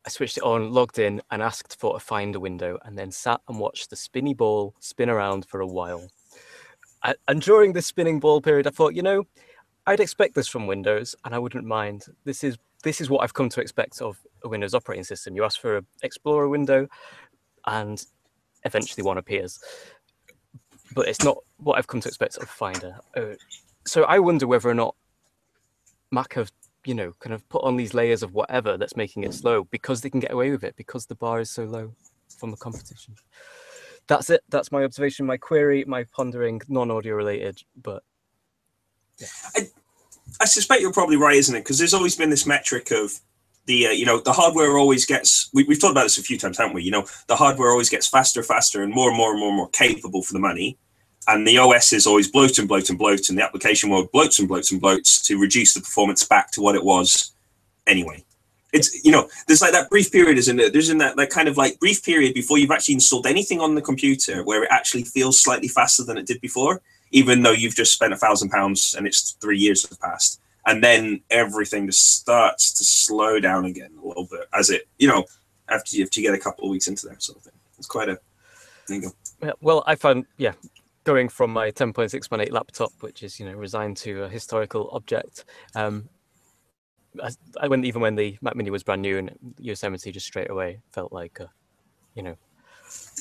I 0.04 0.10
switched 0.10 0.36
it 0.36 0.42
on, 0.42 0.72
logged 0.72 0.98
in, 0.98 1.22
and 1.30 1.42
asked 1.42 1.78
for 1.78 1.96
a 1.96 2.00
finder 2.00 2.40
window, 2.40 2.78
and 2.84 2.98
then 2.98 3.10
sat 3.12 3.40
and 3.48 3.58
watched 3.58 3.90
the 3.90 3.96
spinny 3.96 4.34
ball 4.34 4.74
spin 4.80 5.08
around 5.08 5.46
for 5.46 5.60
a 5.60 5.66
while. 5.66 6.08
And 7.28 7.42
during 7.42 7.72
this 7.72 7.86
spinning 7.86 8.20
ball 8.20 8.40
period, 8.40 8.66
I 8.66 8.70
thought, 8.70 8.94
you 8.94 9.02
know, 9.02 9.24
I'd 9.86 10.00
expect 10.00 10.34
this 10.34 10.48
from 10.48 10.66
Windows, 10.66 11.14
and 11.24 11.34
I 11.34 11.38
wouldn't 11.38 11.64
mind. 11.64 12.06
This 12.24 12.44
is 12.44 12.56
this 12.84 13.00
is 13.00 13.10
what 13.10 13.22
I've 13.22 13.34
come 13.34 13.48
to 13.48 13.60
expect 13.60 14.00
of 14.00 14.18
a 14.42 14.48
Windows 14.48 14.74
operating 14.74 15.04
system. 15.04 15.36
You 15.36 15.44
ask 15.44 15.60
for 15.60 15.78
an 15.78 15.86
Explorer 16.02 16.48
window, 16.48 16.88
and 17.66 18.04
eventually 18.64 19.04
one 19.04 19.18
appears. 19.18 19.60
But 20.94 21.08
it's 21.08 21.24
not 21.24 21.38
what 21.58 21.78
I've 21.78 21.86
come 21.86 22.00
to 22.00 22.08
expect 22.08 22.36
of 22.38 22.48
Finder. 22.48 22.98
Uh, 23.16 23.34
so 23.86 24.04
I 24.04 24.18
wonder 24.18 24.46
whether 24.46 24.68
or 24.68 24.74
not 24.74 24.94
Mac 26.12 26.34
have 26.34 26.52
you 26.84 26.94
know 26.94 27.12
kind 27.20 27.32
of 27.32 27.48
put 27.48 27.64
on 27.64 27.76
these 27.76 27.94
layers 27.94 28.22
of 28.22 28.34
whatever 28.34 28.76
that's 28.76 28.96
making 28.96 29.24
it 29.24 29.34
slow 29.34 29.64
because 29.64 30.00
they 30.00 30.10
can 30.10 30.20
get 30.20 30.32
away 30.32 30.50
with 30.50 30.62
it 30.62 30.76
because 30.76 31.06
the 31.06 31.14
bar 31.14 31.40
is 31.40 31.50
so 31.50 31.64
low 31.64 31.92
from 32.38 32.50
the 32.50 32.56
competition. 32.56 33.14
That's 34.08 34.30
it. 34.30 34.42
That's 34.48 34.72
my 34.72 34.84
observation, 34.84 35.26
my 35.26 35.36
query, 35.36 35.84
my 35.86 36.04
pondering, 36.12 36.60
non-audio 36.68 37.14
related, 37.14 37.62
but 37.80 38.02
yeah. 39.18 39.28
I, 39.56 39.60
I 40.40 40.44
suspect 40.44 40.80
you're 40.80 40.92
probably 40.92 41.16
right, 41.16 41.36
isn't 41.36 41.54
it? 41.54 41.60
Because 41.60 41.78
there's 41.78 41.94
always 41.94 42.16
been 42.16 42.30
this 42.30 42.46
metric 42.46 42.90
of 42.90 43.12
the 43.66 43.86
uh, 43.86 43.90
you 43.90 44.04
know 44.04 44.20
the 44.20 44.32
hardware 44.32 44.76
always 44.76 45.04
gets 45.06 45.48
we, 45.52 45.64
we've 45.64 45.80
talked 45.80 45.92
about 45.92 46.02
this 46.02 46.18
a 46.18 46.22
few 46.22 46.36
times 46.36 46.58
haven't 46.58 46.74
we 46.74 46.82
you 46.82 46.90
know 46.90 47.06
the 47.28 47.36
hardware 47.36 47.70
always 47.70 47.88
gets 47.88 48.08
faster 48.08 48.42
faster 48.42 48.82
and 48.82 48.92
more 48.92 49.08
and 49.08 49.16
more 49.16 49.30
and 49.30 49.38
more 49.38 49.48
and 49.48 49.56
more 49.56 49.68
capable 49.68 50.22
for 50.22 50.32
the 50.32 50.38
money 50.38 50.76
and 51.28 51.46
the 51.46 51.58
OS 51.58 51.92
is 51.92 52.06
always 52.06 52.30
bloat 52.30 52.58
and 52.58 52.68
bloat 52.68 52.90
and 52.90 52.98
bloat, 52.98 53.28
and 53.28 53.38
the 53.38 53.44
application 53.44 53.90
world 53.90 54.10
bloats 54.12 54.38
and 54.38 54.48
bloats 54.48 54.72
and 54.72 54.80
bloats 54.80 55.24
to 55.24 55.38
reduce 55.38 55.74
the 55.74 55.80
performance 55.80 56.24
back 56.24 56.50
to 56.52 56.60
what 56.60 56.74
it 56.74 56.84
was 56.84 57.32
anyway. 57.86 58.24
It's 58.72 59.04
you 59.04 59.12
know, 59.12 59.28
there's 59.46 59.60
like 59.60 59.72
that 59.72 59.90
brief 59.90 60.10
period, 60.10 60.38
isn't 60.38 60.58
it? 60.58 60.72
There's 60.72 60.88
in 60.88 60.98
that 60.98 61.16
that 61.16 61.30
kind 61.30 61.48
of 61.48 61.56
like 61.56 61.78
brief 61.78 62.02
period 62.02 62.34
before 62.34 62.58
you've 62.58 62.70
actually 62.70 62.94
installed 62.94 63.26
anything 63.26 63.60
on 63.60 63.74
the 63.74 63.82
computer 63.82 64.42
where 64.44 64.64
it 64.64 64.70
actually 64.70 65.04
feels 65.04 65.40
slightly 65.40 65.68
faster 65.68 66.04
than 66.04 66.16
it 66.16 66.26
did 66.26 66.40
before, 66.40 66.80
even 67.10 67.42
though 67.42 67.52
you've 67.52 67.76
just 67.76 67.92
spent 67.92 68.12
a 68.12 68.16
thousand 68.16 68.50
pounds 68.50 68.94
and 68.96 69.06
it's 69.06 69.32
three 69.40 69.58
years 69.58 69.88
have 69.88 70.00
passed. 70.00 70.40
And 70.64 70.82
then 70.82 71.20
everything 71.28 71.86
just 71.86 72.20
starts 72.20 72.72
to 72.74 72.84
slow 72.84 73.40
down 73.40 73.64
again 73.64 73.90
a 74.02 74.06
little 74.06 74.28
bit 74.30 74.46
as 74.54 74.70
it, 74.70 74.86
you 74.96 75.08
know, 75.08 75.24
after 75.68 75.96
you, 75.96 76.04
after 76.04 76.20
you 76.20 76.26
get 76.26 76.38
a 76.38 76.40
couple 76.40 76.64
of 76.64 76.70
weeks 76.70 76.86
into 76.86 77.06
there, 77.06 77.16
sort 77.18 77.38
of 77.38 77.44
thing. 77.44 77.52
It's 77.78 77.88
quite 77.88 78.08
a 78.08 78.18
there 78.88 78.96
you 78.96 79.12
go. 79.40 79.52
Well, 79.60 79.82
I 79.86 79.94
found 79.94 80.26
yeah, 80.36 80.52
going 81.04 81.28
from 81.28 81.52
my 81.52 81.70
10.618 81.70 82.52
laptop, 82.52 82.92
which 83.00 83.22
is 83.22 83.40
you 83.40 83.46
know 83.46 83.54
resigned 83.54 83.96
to 83.98 84.24
a 84.24 84.28
historical 84.28 84.88
object. 84.92 85.44
Um, 85.74 86.08
I, 87.22 87.30
I 87.60 87.68
went 87.68 87.84
even 87.84 88.00
when 88.00 88.14
the 88.14 88.38
Mac 88.40 88.56
Mini 88.56 88.70
was 88.70 88.82
brand 88.82 89.02
new 89.02 89.18
and 89.18 89.30
Yosemite 89.58 90.12
just 90.12 90.26
straight 90.26 90.50
away 90.50 90.80
felt 90.92 91.12
like 91.12 91.40
a, 91.40 91.50
you 92.14 92.22
know, 92.22 92.36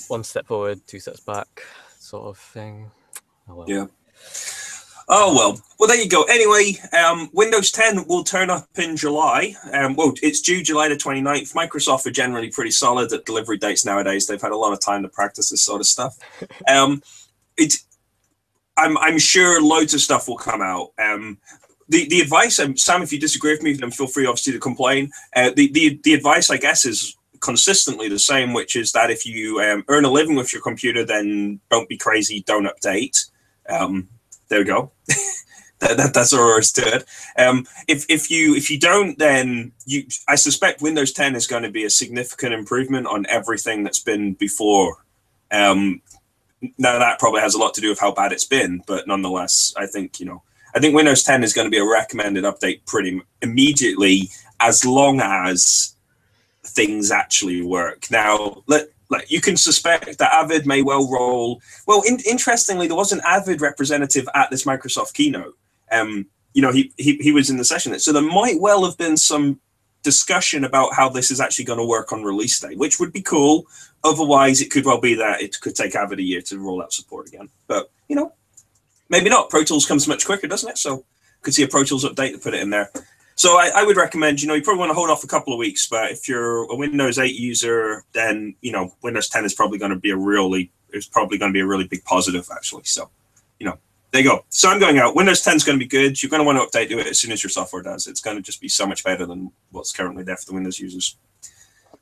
one 0.07 0.23
step 0.23 0.47
forward, 0.47 0.79
two 0.87 0.99
steps 0.99 1.19
back, 1.19 1.63
sort 1.99 2.25
of 2.27 2.37
thing. 2.37 2.89
Oh, 3.49 3.55
well. 3.55 3.69
Yeah. 3.69 3.85
Oh 5.13 5.35
well, 5.35 5.59
well 5.77 5.87
there 5.89 6.01
you 6.01 6.07
go. 6.07 6.23
Anyway, 6.23 6.77
um, 6.97 7.29
Windows 7.33 7.69
10 7.71 8.07
will 8.07 8.23
turn 8.23 8.49
up 8.49 8.69
in 8.77 8.95
July. 8.95 9.55
Um, 9.73 9.95
well, 9.97 10.13
it's 10.21 10.39
due 10.39 10.63
July 10.63 10.87
the 10.87 10.95
29th. 10.95 11.53
Microsoft 11.53 12.05
are 12.05 12.11
generally 12.11 12.49
pretty 12.49 12.71
solid 12.71 13.11
at 13.11 13.25
delivery 13.25 13.57
dates 13.57 13.85
nowadays. 13.85 14.27
They've 14.27 14.41
had 14.41 14.53
a 14.53 14.57
lot 14.57 14.71
of 14.71 14.79
time 14.79 15.01
to 15.01 15.09
practice 15.09 15.49
this 15.49 15.63
sort 15.63 15.81
of 15.81 15.87
stuff. 15.87 16.17
Um, 16.69 17.01
it's 17.61 17.85
I'm 18.77 18.97
I'm 18.97 19.19
sure 19.19 19.61
loads 19.61 19.93
of 19.93 20.01
stuff 20.01 20.27
will 20.27 20.37
come 20.37 20.61
out. 20.61 20.91
Um, 20.97 21.37
the 21.89 22.07
the 22.07 22.21
advice, 22.21 22.59
um, 22.59 22.77
Sam, 22.77 23.01
if 23.01 23.11
you 23.11 23.19
disagree 23.19 23.51
with 23.51 23.63
me, 23.63 23.73
then 23.73 23.91
feel 23.91 24.07
free 24.07 24.25
obviously 24.25 24.53
to 24.53 24.59
complain. 24.59 25.11
Uh, 25.35 25.51
the 25.55 25.71
the 25.71 25.99
the 26.03 26.13
advice, 26.13 26.49
I 26.49 26.57
guess, 26.57 26.85
is 26.85 27.15
consistently 27.41 28.07
the 28.07 28.19
same, 28.19 28.53
which 28.53 28.75
is 28.75 28.91
that 28.93 29.11
if 29.11 29.25
you 29.25 29.59
um, 29.59 29.83
earn 29.87 30.05
a 30.05 30.11
living 30.11 30.35
with 30.35 30.53
your 30.53 30.61
computer, 30.61 31.03
then 31.03 31.59
don't 31.69 31.89
be 31.89 31.97
crazy, 31.97 32.43
don't 32.45 32.67
update. 32.67 33.29
Um, 33.67 34.07
there 34.47 34.59
we 34.59 34.65
go. 34.65 34.91
that, 35.79 35.97
that, 35.97 36.13
that's 36.13 36.33
all 36.33 36.47
there 36.47 36.59
is 36.59 36.71
to 36.73 36.81
it. 36.81 37.05
Um, 37.37 37.65
if 37.87 38.05
if 38.09 38.31
you 38.31 38.55
if 38.55 38.69
you 38.69 38.79
don't, 38.79 39.17
then 39.17 39.73
you 39.85 40.03
I 40.27 40.35
suspect 40.35 40.81
Windows 40.81 41.11
10 41.11 41.35
is 41.35 41.47
going 41.47 41.63
to 41.63 41.71
be 41.71 41.83
a 41.83 41.89
significant 41.89 42.53
improvement 42.53 43.07
on 43.07 43.25
everything 43.27 43.83
that's 43.83 43.99
been 43.99 44.33
before. 44.33 45.03
Um, 45.51 46.01
now 46.77 46.99
that 46.99 47.19
probably 47.19 47.41
has 47.41 47.55
a 47.55 47.57
lot 47.57 47.73
to 47.75 47.81
do 47.81 47.89
with 47.89 47.99
how 47.99 48.11
bad 48.11 48.31
it's 48.31 48.45
been, 48.45 48.81
but 48.87 49.07
nonetheless, 49.07 49.73
I 49.77 49.87
think 49.87 50.19
you 50.19 50.25
know, 50.25 50.43
I 50.75 50.79
think 50.79 50.95
Windows 50.95 51.23
10 51.23 51.43
is 51.43 51.53
going 51.53 51.65
to 51.65 51.71
be 51.71 51.77
a 51.77 51.85
recommended 51.87 52.43
update 52.43 52.85
pretty 52.85 53.21
immediately, 53.41 54.29
as 54.59 54.85
long 54.85 55.19
as 55.21 55.95
things 56.63 57.11
actually 57.11 57.61
work. 57.61 58.09
Now, 58.11 58.63
let 58.67 58.87
like 59.09 59.29
you 59.29 59.41
can 59.41 59.57
suspect 59.57 60.17
that 60.19 60.33
Avid 60.33 60.65
may 60.65 60.81
well 60.81 61.09
roll. 61.09 61.61
Well, 61.87 62.01
in, 62.07 62.19
interestingly, 62.27 62.87
there 62.87 62.95
was 62.95 63.11
an 63.11 63.21
Avid 63.25 63.61
representative 63.61 64.27
at 64.33 64.49
this 64.49 64.63
Microsoft 64.63 65.13
keynote. 65.13 65.57
Um, 65.91 66.27
you 66.53 66.61
know, 66.61 66.71
he, 66.71 66.93
he 66.97 67.17
he 67.17 67.31
was 67.31 67.49
in 67.49 67.57
the 67.57 67.65
session, 67.65 67.97
so 67.99 68.13
there 68.13 68.21
might 68.21 68.59
well 68.59 68.85
have 68.85 68.97
been 68.97 69.17
some 69.17 69.59
discussion 70.03 70.63
about 70.63 70.93
how 70.93 71.09
this 71.09 71.31
is 71.31 71.39
actually 71.39 71.65
going 71.65 71.79
to 71.79 71.85
work 71.85 72.11
on 72.11 72.23
release 72.23 72.59
day, 72.59 72.75
which 72.75 72.99
would 72.99 73.13
be 73.13 73.21
cool. 73.21 73.65
Otherwise, 74.03 74.61
it 74.61 74.71
could 74.71 74.85
well 74.85 74.99
be 74.99 75.15
that 75.15 75.41
it 75.41 75.59
could 75.61 75.75
take 75.75 75.95
Avid 75.95 76.19
a 76.19 76.23
year 76.23 76.41
to 76.41 76.59
roll 76.59 76.81
out 76.81 76.93
support 76.93 77.27
again. 77.27 77.49
But 77.67 77.91
you 78.07 78.15
know, 78.15 78.33
maybe 79.09 79.29
not. 79.29 79.49
Pro 79.49 79.63
Tools 79.63 79.85
comes 79.85 80.07
much 80.07 80.25
quicker, 80.25 80.47
doesn't 80.47 80.69
it? 80.69 80.77
So 80.77 81.05
could 81.41 81.53
see 81.53 81.63
a 81.63 81.67
Pro 81.67 81.83
Tools 81.83 82.05
update 82.05 82.33
to 82.33 82.39
put 82.39 82.53
it 82.53 82.61
in 82.61 82.69
there. 82.69 82.91
So 83.35 83.57
I, 83.57 83.71
I, 83.75 83.83
would 83.83 83.97
recommend, 83.97 84.41
you 84.41 84.47
know, 84.47 84.53
you 84.53 84.61
probably 84.61 84.81
want 84.81 84.91
to 84.91 84.93
hold 84.93 85.09
off 85.09 85.23
a 85.23 85.27
couple 85.27 85.51
of 85.51 85.57
weeks, 85.57 85.87
but 85.87 86.11
if 86.11 86.27
you're 86.27 86.71
a 86.71 86.75
Windows 86.75 87.17
8 87.17 87.33
user, 87.33 88.03
then 88.13 88.55
you 88.61 88.71
know 88.71 88.93
Windows 89.01 89.29
10 89.29 89.45
is 89.45 89.53
probably 89.53 89.79
going 89.79 89.91
to 89.91 89.97
be 89.97 90.11
a 90.11 90.17
really, 90.17 90.71
it's 90.91 91.07
probably 91.07 91.37
going 91.37 91.51
to 91.51 91.53
be 91.53 91.61
a 91.61 91.65
really 91.65 91.87
big 91.87 92.03
positive 92.03 92.47
actually. 92.53 92.83
So, 92.83 93.09
you 93.59 93.65
know, 93.65 93.77
there 94.11 94.21
you 94.21 94.29
go. 94.29 94.45
So 94.49 94.69
I'm 94.69 94.79
going 94.79 94.97
out. 94.99 95.15
Windows 95.15 95.41
10 95.41 95.55
is 95.55 95.63
going 95.63 95.79
to 95.79 95.83
be 95.83 95.87
good. 95.87 96.21
You're 96.21 96.29
going 96.29 96.41
to 96.41 96.45
want 96.45 96.57
to 96.57 96.77
update 96.77 96.89
to 96.89 96.99
it 96.99 97.07
as 97.07 97.19
soon 97.19 97.31
as 97.31 97.41
your 97.41 97.49
software 97.49 97.81
does. 97.81 98.07
It's 98.07 98.19
going 98.19 98.35
to 98.35 98.43
just 98.43 98.59
be 98.59 98.67
so 98.67 98.85
much 98.85 99.03
better 99.03 99.25
than 99.25 99.51
what's 99.71 99.93
currently 99.93 100.23
there 100.23 100.35
for 100.35 100.45
the 100.45 100.53
Windows 100.53 100.79
users. 100.79 101.17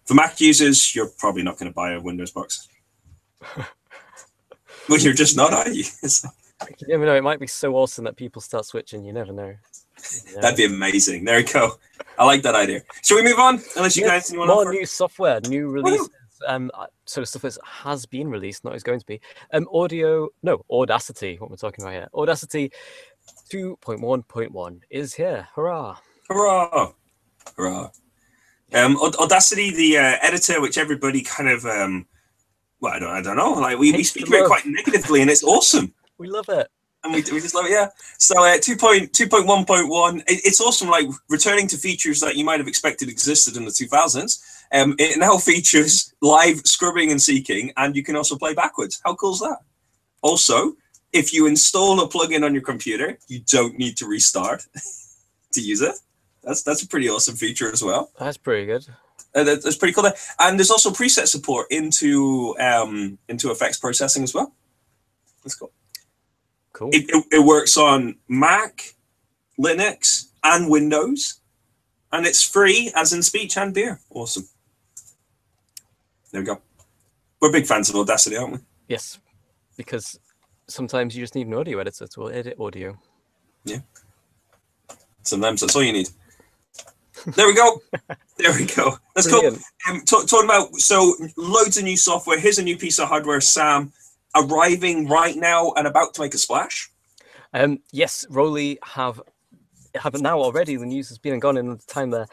For 0.06 0.16
Mac 0.16 0.42
users, 0.42 0.96
you're 0.96 1.10
probably 1.20 1.44
not 1.44 1.60
going 1.60 1.70
to 1.70 1.76
buy 1.76 1.92
a 1.92 2.02
Windows 2.02 2.32
box. 2.32 2.68
well, 4.90 5.00
you're 5.00 5.14
just 5.14 5.38
not, 5.38 5.54
are 5.54 5.70
you? 5.70 5.84
you 6.04 6.88
never 6.88 7.06
know. 7.06 7.16
It 7.16 7.24
might 7.24 7.40
be 7.40 7.46
so 7.46 7.76
awesome 7.76 8.06
that 8.06 8.16
people 8.16 8.42
start 8.42 8.66
switching. 8.66 9.06
You 9.06 9.14
never 9.14 9.32
know. 9.32 9.54
Yeah. 10.34 10.42
That'd 10.42 10.58
be 10.58 10.66
amazing. 10.66 11.26
There 11.26 11.38
we 11.38 11.44
go. 11.44 11.74
I 12.18 12.26
like 12.26 12.42
that 12.42 12.56
idea. 12.56 12.82
Shall 13.04 13.18
we 13.18 13.24
move 13.24 13.38
on? 13.38 13.62
Unless 13.76 13.98
you 13.98 14.06
yes, 14.06 14.32
guys 14.32 14.38
want 14.38 14.50
more 14.50 14.74
new 14.74 14.86
software, 14.86 15.40
new 15.42 15.70
releases, 15.70 16.10
um, 16.48 16.72
uh, 16.74 16.88
sort 17.06 17.24
of 17.24 17.30
stuff 17.30 17.42
that 17.44 17.58
has 17.66 18.06
been 18.06 18.30
released, 18.30 18.64
not 18.64 18.76
is 18.76 18.84
going 18.84 19.00
to 19.00 19.06
be. 19.06 19.22
Um, 19.54 19.68
audio, 19.74 20.30
no, 20.44 20.64
Audacity. 20.70 21.38
What 21.40 21.50
we're 21.50 21.58
talking 21.58 21.84
about 21.84 21.94
here, 21.94 22.08
Audacity 22.14 22.72
2.1.1 23.52 24.80
is 24.90 25.14
here. 25.14 25.48
Hurrah! 25.56 25.98
Hurrah! 26.30 26.92
Hurrah! 27.56 27.90
Um, 28.74 28.98
Audacity, 28.98 29.72
the 29.72 29.98
uh, 29.98 30.18
editor, 30.22 30.62
which 30.62 30.78
everybody 30.78 31.22
kind 31.22 31.50
of, 31.50 31.66
um, 31.66 32.06
well, 32.80 32.94
I 32.94 33.00
don't, 33.00 33.10
I 33.10 33.22
don't 33.22 33.38
know. 33.38 33.54
Like 33.54 33.78
we, 33.78 33.92
we 33.92 34.04
speak 34.04 34.28
about 34.28 34.44
it 34.44 34.48
quite 34.48 34.66
negatively, 34.66 35.22
and 35.22 35.30
it's 35.30 35.44
awesome. 35.44 35.94
We 36.18 36.28
love 36.28 36.50
it 36.50 36.70
and 37.04 37.14
we, 37.14 37.20
we 37.32 37.40
just 37.40 37.56
love 37.56 37.66
it. 37.66 37.72
Yeah. 37.72 37.88
So 38.18 38.44
uh, 38.44 38.58
2.2.1.1, 38.58 40.24
it's 40.28 40.62
awesome. 40.62 40.90
Like 40.90 41.08
returning 41.30 41.68
to 41.68 41.78
features 41.78 42.20
that 42.20 42.36
you 42.36 42.44
might 42.44 42.60
have 42.60 42.68
expected 42.68 43.10
existed 43.10 43.58
in 43.58 43.66
the 43.66 43.72
2000s. 43.72 44.42
Um, 44.72 44.96
it 45.00 45.18
now 45.18 45.38
features 45.38 46.14
live 46.22 46.60
scrubbing 46.66 47.12
and 47.12 47.22
seeking, 47.22 47.72
and 47.78 47.96
you 47.96 48.04
can 48.04 48.16
also 48.16 48.38
play 48.38 48.54
backwards. 48.54 49.02
How 49.04 49.16
cool 49.16 49.34
is 49.34 49.40
that? 49.40 49.60
Also, 50.22 50.74
if 51.14 51.34
you 51.34 51.48
install 51.48 52.02
a 52.02 52.10
plugin 52.10 52.44
on 52.44 52.54
your 52.54 52.64
computer, 52.64 53.18
you 53.28 53.40
don't 53.40 53.78
need 53.78 53.98
to 53.98 54.06
restart 54.06 54.64
to 55.54 55.62
use 55.62 55.82
it. 55.82 55.96
That's 56.44 56.64
that's 56.64 56.84
a 56.84 56.88
pretty 56.88 57.10
awesome 57.10 57.36
feature 57.36 57.72
as 57.72 57.84
well. 57.84 58.12
That's 58.20 58.38
pretty 58.38 58.66
good. 58.66 58.86
Uh, 59.36 59.44
that, 59.44 59.64
that's 59.64 59.78
pretty 59.78 59.94
cool. 59.94 60.10
And 60.40 60.58
there's 60.58 60.72
also 60.72 60.90
preset 60.90 61.28
support 61.28 61.68
into 61.70 62.56
um, 62.60 63.18
into 63.28 63.52
effects 63.52 63.78
processing 63.78 64.24
as 64.24 64.34
well. 64.34 64.54
That's 65.44 65.56
cool. 65.56 65.72
Cool. 66.74 66.90
It, 66.94 67.06
it, 67.10 67.26
it 67.32 67.46
works 67.46 67.78
on 67.78 68.16
Mac, 68.28 68.96
Linux, 69.60 70.30
and 70.44 70.70
Windows, 70.70 71.42
and 72.12 72.26
it's 72.26 72.44
free 72.44 72.92
as 72.96 73.14
in 73.14 73.24
speech 73.24 73.58
and 73.58 73.74
beer. 73.74 74.00
Awesome. 74.10 74.48
There 76.32 76.42
we 76.42 76.48
go. 76.48 76.62
We're 77.42 77.52
big 77.52 77.66
fans 77.66 77.90
of 77.90 77.96
Audacity, 77.96 78.38
aren't 78.38 78.54
we? 78.54 78.60
Yes, 78.88 79.20
because 79.78 80.20
sometimes 80.68 81.16
you 81.16 81.24
just 81.24 81.36
need 81.36 81.48
an 81.48 81.54
audio 81.54 81.80
editor 81.80 82.08
to 82.08 82.32
edit 82.32 82.58
audio. 82.60 82.98
Yeah. 83.66 83.80
Sometimes 85.24 85.62
that's 85.62 85.76
all 85.76 85.84
you 85.84 85.94
need. 85.94 86.10
There 87.36 87.48
we 87.48 87.56
go. 87.56 87.82
there 88.38 88.54
we 88.54 88.66
go. 88.66 88.98
That's 89.14 89.28
Brilliant. 89.28 89.62
cool. 89.86 89.96
Um, 89.96 90.02
talking 90.06 90.46
about 90.46 90.74
so 90.76 91.16
loads 91.36 91.78
of 91.78 91.84
new 91.84 91.98
software. 91.98 92.40
Here's 92.40 92.60
a 92.60 92.64
new 92.64 92.78
piece 92.78 93.00
of 93.00 93.10
hardware, 93.10 93.42
Sam 93.42 93.92
arriving 94.36 95.08
right 95.08 95.36
now 95.36 95.72
and 95.72 95.88
about 95.88 96.14
to 96.16 96.22
make 96.22 96.34
a 96.34 96.38
splash? 96.38 96.90
Um, 97.54 97.80
yes, 97.92 98.26
ROLI 98.30 98.78
have 98.84 99.22
have 99.96 100.22
now 100.22 100.40
already. 100.40 100.76
The 100.76 100.86
news 100.86 101.10
has 101.10 101.18
been 101.18 101.34
and 101.34 101.42
gone 101.42 101.58
in 101.58 101.70
the 101.70 101.78
time 101.88 102.12
there. 102.12 102.28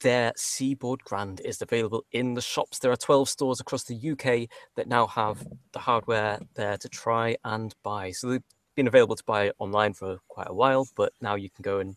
Their 0.00 0.32
Seaboard 0.36 1.02
Grand 1.04 1.40
is 1.40 1.60
available 1.62 2.04
in 2.12 2.34
the 2.34 2.40
shops. 2.40 2.78
There 2.78 2.92
are 2.92 2.96
12 2.96 3.28
stores 3.28 3.60
across 3.60 3.84
the 3.84 4.10
UK 4.12 4.48
that 4.76 4.88
now 4.88 5.06
have 5.06 5.46
the 5.72 5.78
hardware 5.78 6.38
there 6.54 6.76
to 6.76 6.88
try 6.88 7.36
and 7.44 7.74
buy. 7.82 8.12
So 8.12 8.28
they've 8.28 8.42
been 8.74 8.86
available 8.86 9.16
to 9.16 9.24
buy 9.24 9.52
online 9.58 9.94
for 9.94 10.18
quite 10.28 10.48
a 10.48 10.54
while, 10.54 10.86
but 10.96 11.12
now 11.20 11.34
you 11.34 11.50
can 11.50 11.62
go 11.62 11.80
and 11.80 11.96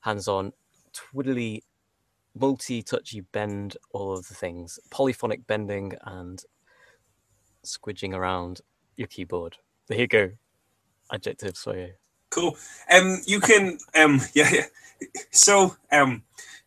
hands 0.00 0.28
on 0.28 0.52
twiddly, 0.92 1.62
multi 2.34 2.82
touchy 2.82 3.22
bend 3.22 3.76
all 3.92 4.12
of 4.12 4.28
the 4.28 4.34
things, 4.34 4.78
polyphonic 4.90 5.46
bending 5.46 5.94
and 6.04 6.44
squidging 7.64 8.14
around 8.14 8.60
your 8.96 9.08
keyboard. 9.08 9.56
There 9.88 9.98
you 9.98 10.06
go. 10.06 10.30
Adjectives 11.12 11.62
for 11.62 11.76
you. 11.76 11.92
Cool. 12.30 12.56
Um, 12.92 13.18
you 13.26 13.40
can 13.40 13.78
um, 13.96 14.20
yeah, 14.34 14.50
yeah. 14.52 14.64
So 15.32 15.76
um, 15.90 16.22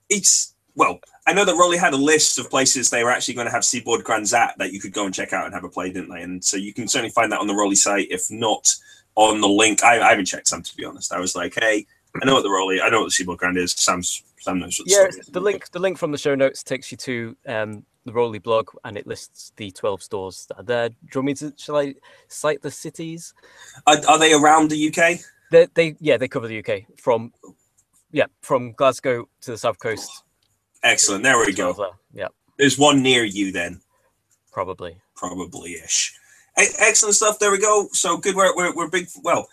it's 0.09 0.53
well, 0.75 0.99
I 1.27 1.33
know 1.33 1.45
that 1.45 1.55
ROLI 1.55 1.77
had 1.77 1.93
a 1.93 1.97
list 1.97 2.39
of 2.39 2.49
places 2.49 2.89
they 2.89 3.03
were 3.03 3.11
actually 3.11 3.35
going 3.35 3.47
to 3.47 3.53
have 3.53 3.63
Seaboard 3.63 4.03
Grands 4.03 4.33
at 4.33 4.57
that 4.57 4.73
you 4.73 4.81
could 4.81 4.91
go 4.91 5.05
and 5.05 5.13
check 5.13 5.31
out 5.31 5.45
and 5.45 5.53
have 5.53 5.63
a 5.63 5.69
play, 5.69 5.91
didn't 5.91 6.09
they? 6.09 6.23
And 6.23 6.43
so 6.43 6.57
you 6.57 6.73
can 6.73 6.87
certainly 6.87 7.11
find 7.11 7.31
that 7.31 7.39
on 7.39 7.47
the 7.47 7.53
ROLI 7.53 7.75
site. 7.75 8.07
If 8.09 8.29
not 8.29 8.73
on 9.15 9.39
the 9.39 9.47
link, 9.47 9.83
I, 9.83 10.01
I 10.01 10.09
haven't 10.09 10.25
checked 10.25 10.47
some 10.47 10.63
to 10.63 10.75
be 10.75 10.83
honest. 10.83 11.13
I 11.13 11.19
was 11.19 11.35
like, 11.35 11.53
hey, 11.55 11.85
I 12.21 12.25
know 12.25 12.33
what 12.33 12.43
the 12.43 12.49
ROLI, 12.49 12.81
I 12.81 12.89
know 12.89 12.99
what 12.99 13.05
the 13.05 13.11
Seaboard 13.11 13.39
Grand 13.39 13.57
is. 13.57 13.73
Sam's 13.73 14.23
Sam 14.43 14.59
knows 14.59 14.77
what. 14.77 14.89
Yeah, 14.89 15.07
the, 15.25 15.31
the 15.31 15.39
link. 15.39 15.71
The 15.71 15.79
link 15.79 15.97
from 15.97 16.11
the 16.11 16.17
show 16.17 16.35
notes 16.35 16.63
takes 16.63 16.91
you 16.91 16.97
to 16.97 17.37
um, 17.47 17.85
the 18.05 18.11
ROLI 18.11 18.39
blog 18.39 18.69
and 18.83 18.97
it 18.97 19.07
lists 19.07 19.51
the 19.57 19.71
12 19.71 20.03
stores 20.03 20.45
that 20.49 20.57
are 20.57 20.63
there. 20.63 20.89
Do 20.89 20.95
you 21.13 21.21
want 21.21 21.25
me 21.25 21.33
to, 21.35 21.53
shall 21.57 21.77
I 21.77 21.95
cite 22.27 22.61
the 22.61 22.71
cities? 22.71 23.33
Are, 23.87 23.97
are 24.07 24.19
they 24.19 24.33
around 24.33 24.69
the 24.69 24.87
UK? 24.87 25.19
They, 25.51 25.67
they, 25.73 25.95
yeah, 25.99 26.17
they 26.17 26.27
cover 26.27 26.47
the 26.47 26.59
UK 26.59 26.83
from, 26.97 27.31
yeah, 28.11 28.25
from 28.41 28.73
Glasgow 28.73 29.27
to 29.41 29.51
the 29.51 29.57
south 29.57 29.79
coast. 29.79 30.23
Excellent. 30.83 31.23
There 31.23 31.37
we 31.37 31.53
go. 31.53 31.95
Yeah. 32.13 32.27
There's 32.57 32.77
one 32.77 33.01
near 33.01 33.23
you 33.23 33.51
then. 33.51 33.81
Probably. 34.51 34.97
Probably 35.15 35.73
ish. 35.73 36.13
Excellent 36.57 37.15
stuff. 37.15 37.39
There 37.39 37.51
we 37.51 37.59
go. 37.59 37.87
So 37.93 38.17
good 38.17 38.35
work. 38.35 38.55
We're, 38.55 38.75
we're 38.75 38.89
big. 38.89 39.07
Well, 39.23 39.47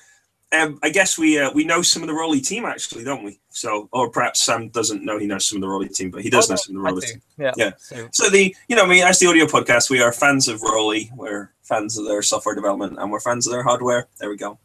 um, 0.52 0.78
I 0.82 0.90
guess 0.90 1.16
we 1.16 1.38
uh, 1.38 1.50
we 1.52 1.64
know 1.64 1.82
some 1.82 2.02
of 2.02 2.08
the 2.08 2.14
ROLI 2.14 2.40
team 2.40 2.64
actually, 2.64 3.04
don't 3.04 3.22
we? 3.22 3.38
So, 3.50 3.88
or 3.92 4.10
perhaps 4.10 4.40
Sam 4.42 4.68
doesn't 4.68 5.04
know 5.04 5.18
he 5.18 5.26
knows 5.26 5.46
some 5.46 5.56
of 5.56 5.62
the 5.62 5.68
ROLI 5.68 5.88
team, 5.88 6.10
but 6.10 6.22
he 6.22 6.30
does 6.30 6.50
oh, 6.50 6.54
know 6.54 6.56
some 6.56 6.76
of 6.76 6.82
the 6.82 6.90
ROLI 6.90 7.06
team. 7.06 7.22
Yeah. 7.38 7.52
Yeah. 7.56 7.70
So. 7.78 8.08
so. 8.12 8.30
the 8.30 8.54
you 8.68 8.76
know, 8.76 8.84
I 8.84 8.88
mean, 8.88 9.04
as 9.04 9.18
the 9.18 9.26
audio 9.26 9.46
podcast, 9.46 9.90
we 9.90 10.02
are 10.02 10.12
fans 10.12 10.48
of 10.48 10.60
ROLI. 10.62 11.10
We're 11.14 11.52
fans 11.62 11.96
of 11.96 12.06
their 12.06 12.22
software 12.22 12.54
development, 12.54 12.98
and 12.98 13.10
we're 13.10 13.20
fans 13.20 13.46
of 13.46 13.52
their 13.52 13.62
hardware. 13.62 14.08
There 14.18 14.28
we 14.28 14.36
go. 14.36 14.58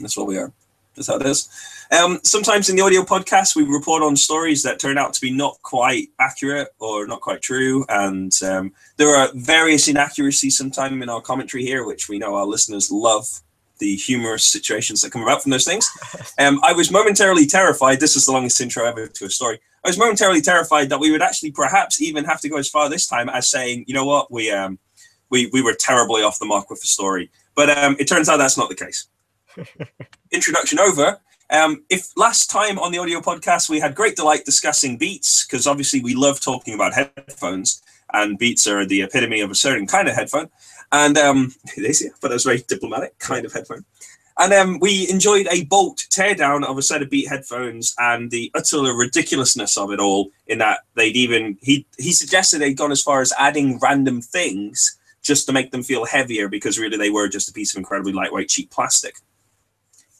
That's 0.00 0.16
what 0.16 0.26
we 0.26 0.36
are. 0.36 0.52
That's 0.96 1.06
how 1.06 1.16
it 1.16 1.26
is. 1.26 1.48
Um, 1.92 2.20
sometimes 2.24 2.68
in 2.68 2.76
the 2.76 2.82
audio 2.82 3.02
podcast, 3.02 3.54
we 3.54 3.62
report 3.62 4.02
on 4.02 4.16
stories 4.16 4.62
that 4.64 4.80
turn 4.80 4.98
out 4.98 5.12
to 5.14 5.20
be 5.20 5.30
not 5.30 5.60
quite 5.62 6.08
accurate 6.18 6.68
or 6.80 7.06
not 7.06 7.20
quite 7.20 7.40
true, 7.40 7.84
and 7.88 8.32
um, 8.42 8.72
there 8.96 9.14
are 9.14 9.30
various 9.34 9.86
inaccuracies 9.86 10.58
sometimes 10.58 11.00
in 11.00 11.08
our 11.08 11.20
commentary 11.20 11.64
here, 11.64 11.84
which 11.84 12.08
we 12.08 12.18
know 12.18 12.34
our 12.34 12.46
listeners 12.46 12.90
love 12.90 13.26
the 13.80 13.96
humorous 13.96 14.44
situations 14.44 15.00
that 15.00 15.10
come 15.10 15.22
about 15.22 15.42
from 15.42 15.50
those 15.50 15.64
things. 15.64 15.90
Um, 16.38 16.60
I 16.62 16.72
was 16.72 16.90
momentarily 16.90 17.46
terrified. 17.46 17.98
This 17.98 18.14
is 18.14 18.26
the 18.26 18.32
longest 18.32 18.60
intro 18.60 18.84
ever 18.84 19.08
to 19.08 19.24
a 19.24 19.30
story. 19.30 19.58
I 19.84 19.88
was 19.88 19.98
momentarily 19.98 20.40
terrified 20.40 20.90
that 20.90 21.00
we 21.00 21.10
would 21.10 21.22
actually 21.22 21.50
perhaps 21.50 22.00
even 22.00 22.24
have 22.24 22.40
to 22.42 22.48
go 22.48 22.58
as 22.58 22.68
far 22.68 22.88
this 22.88 23.06
time 23.06 23.28
as 23.28 23.50
saying, 23.50 23.84
you 23.88 23.94
know 23.94 24.04
what, 24.04 24.30
we 24.30 24.50
um, 24.50 24.78
we 25.30 25.48
we 25.52 25.62
were 25.62 25.74
terribly 25.74 26.22
off 26.22 26.38
the 26.38 26.46
mark 26.46 26.70
with 26.70 26.80
the 26.80 26.86
story. 26.86 27.30
But 27.54 27.76
um, 27.76 27.96
it 27.98 28.06
turns 28.06 28.28
out 28.28 28.36
that's 28.36 28.58
not 28.58 28.68
the 28.68 28.74
case. 28.74 29.08
Introduction 30.30 30.78
over. 30.78 31.20
Um, 31.50 31.84
if 31.90 32.16
last 32.16 32.48
time 32.48 32.78
on 32.78 32.92
the 32.92 32.98
audio 32.98 33.20
podcast 33.20 33.68
we 33.68 33.80
had 33.80 33.94
great 33.94 34.14
delight 34.14 34.44
discussing 34.44 34.96
Beats, 34.96 35.44
because 35.44 35.66
obviously 35.66 36.00
we 36.00 36.14
love 36.14 36.40
talking 36.40 36.74
about 36.74 36.94
headphones, 36.94 37.82
and 38.12 38.38
Beats 38.38 38.66
are 38.66 38.84
the 38.84 39.02
epitome 39.02 39.40
of 39.40 39.50
a 39.50 39.54
certain 39.54 39.86
kind 39.86 40.08
of 40.08 40.14
headphone. 40.14 40.50
And 40.92 41.16
um, 41.18 41.54
it 41.76 41.84
is, 41.84 42.08
but 42.20 42.30
it 42.30 42.34
was 42.34 42.44
very 42.44 42.64
diplomatic 42.66 43.18
kind 43.18 43.44
of 43.44 43.52
headphone. 43.52 43.84
And 44.38 44.54
um, 44.54 44.78
we 44.80 45.08
enjoyed 45.10 45.46
a 45.50 45.64
bolt 45.64 46.06
teardown 46.08 46.64
of 46.64 46.78
a 46.78 46.82
set 46.82 47.02
of 47.02 47.10
Beat 47.10 47.28
headphones 47.28 47.94
and 47.98 48.30
the 48.30 48.50
utter 48.54 48.80
ridiculousness 48.94 49.76
of 49.76 49.92
it 49.92 50.00
all. 50.00 50.30
In 50.46 50.58
that 50.58 50.80
they'd 50.94 51.16
even 51.16 51.58
he 51.60 51.86
he 51.98 52.12
suggested 52.12 52.58
they'd 52.58 52.76
gone 52.76 52.92
as 52.92 53.02
far 53.02 53.20
as 53.20 53.34
adding 53.38 53.78
random 53.80 54.22
things 54.22 54.96
just 55.20 55.46
to 55.46 55.52
make 55.52 55.70
them 55.70 55.82
feel 55.82 56.06
heavier 56.06 56.48
because 56.48 56.78
really 56.78 56.96
they 56.96 57.10
were 57.10 57.28
just 57.28 57.50
a 57.50 57.52
piece 57.52 57.74
of 57.74 57.78
incredibly 57.78 58.12
lightweight 58.12 58.48
cheap 58.48 58.70
plastic. 58.70 59.16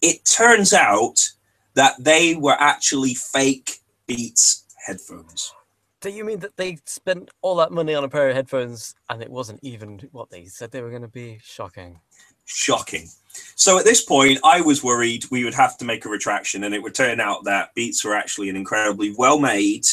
It 0.02 0.24
turns 0.26 0.74
out 0.74 1.30
that 1.74 1.94
they 1.98 2.34
were 2.34 2.56
actually 2.60 3.14
fake 3.14 3.78
Beats 4.06 4.64
headphones. 4.86 5.54
Do 6.00 6.08
you 6.10 6.24
mean 6.24 6.38
that 6.40 6.56
they 6.56 6.78
spent 6.86 7.30
all 7.42 7.56
that 7.56 7.72
money 7.72 7.94
on 7.94 8.04
a 8.04 8.08
pair 8.08 8.30
of 8.30 8.34
headphones 8.34 8.94
and 9.10 9.20
it 9.20 9.30
wasn't 9.30 9.60
even 9.62 10.00
what 10.12 10.30
they 10.30 10.46
said 10.46 10.70
they 10.70 10.80
were 10.80 10.90
going 10.90 11.02
to 11.02 11.08
be? 11.08 11.38
Shocking. 11.42 12.00
Shocking. 12.46 13.06
So 13.54 13.78
at 13.78 13.84
this 13.84 14.02
point, 14.02 14.38
I 14.42 14.60
was 14.62 14.82
worried 14.82 15.24
we 15.30 15.44
would 15.44 15.54
have 15.54 15.76
to 15.78 15.84
make 15.84 16.04
a 16.04 16.08
retraction, 16.08 16.64
and 16.64 16.74
it 16.74 16.82
would 16.82 16.94
turn 16.94 17.20
out 17.20 17.44
that 17.44 17.74
Beats 17.74 18.04
were 18.04 18.14
actually 18.14 18.48
an 18.48 18.56
incredibly 18.56 19.14
well-made 19.16 19.86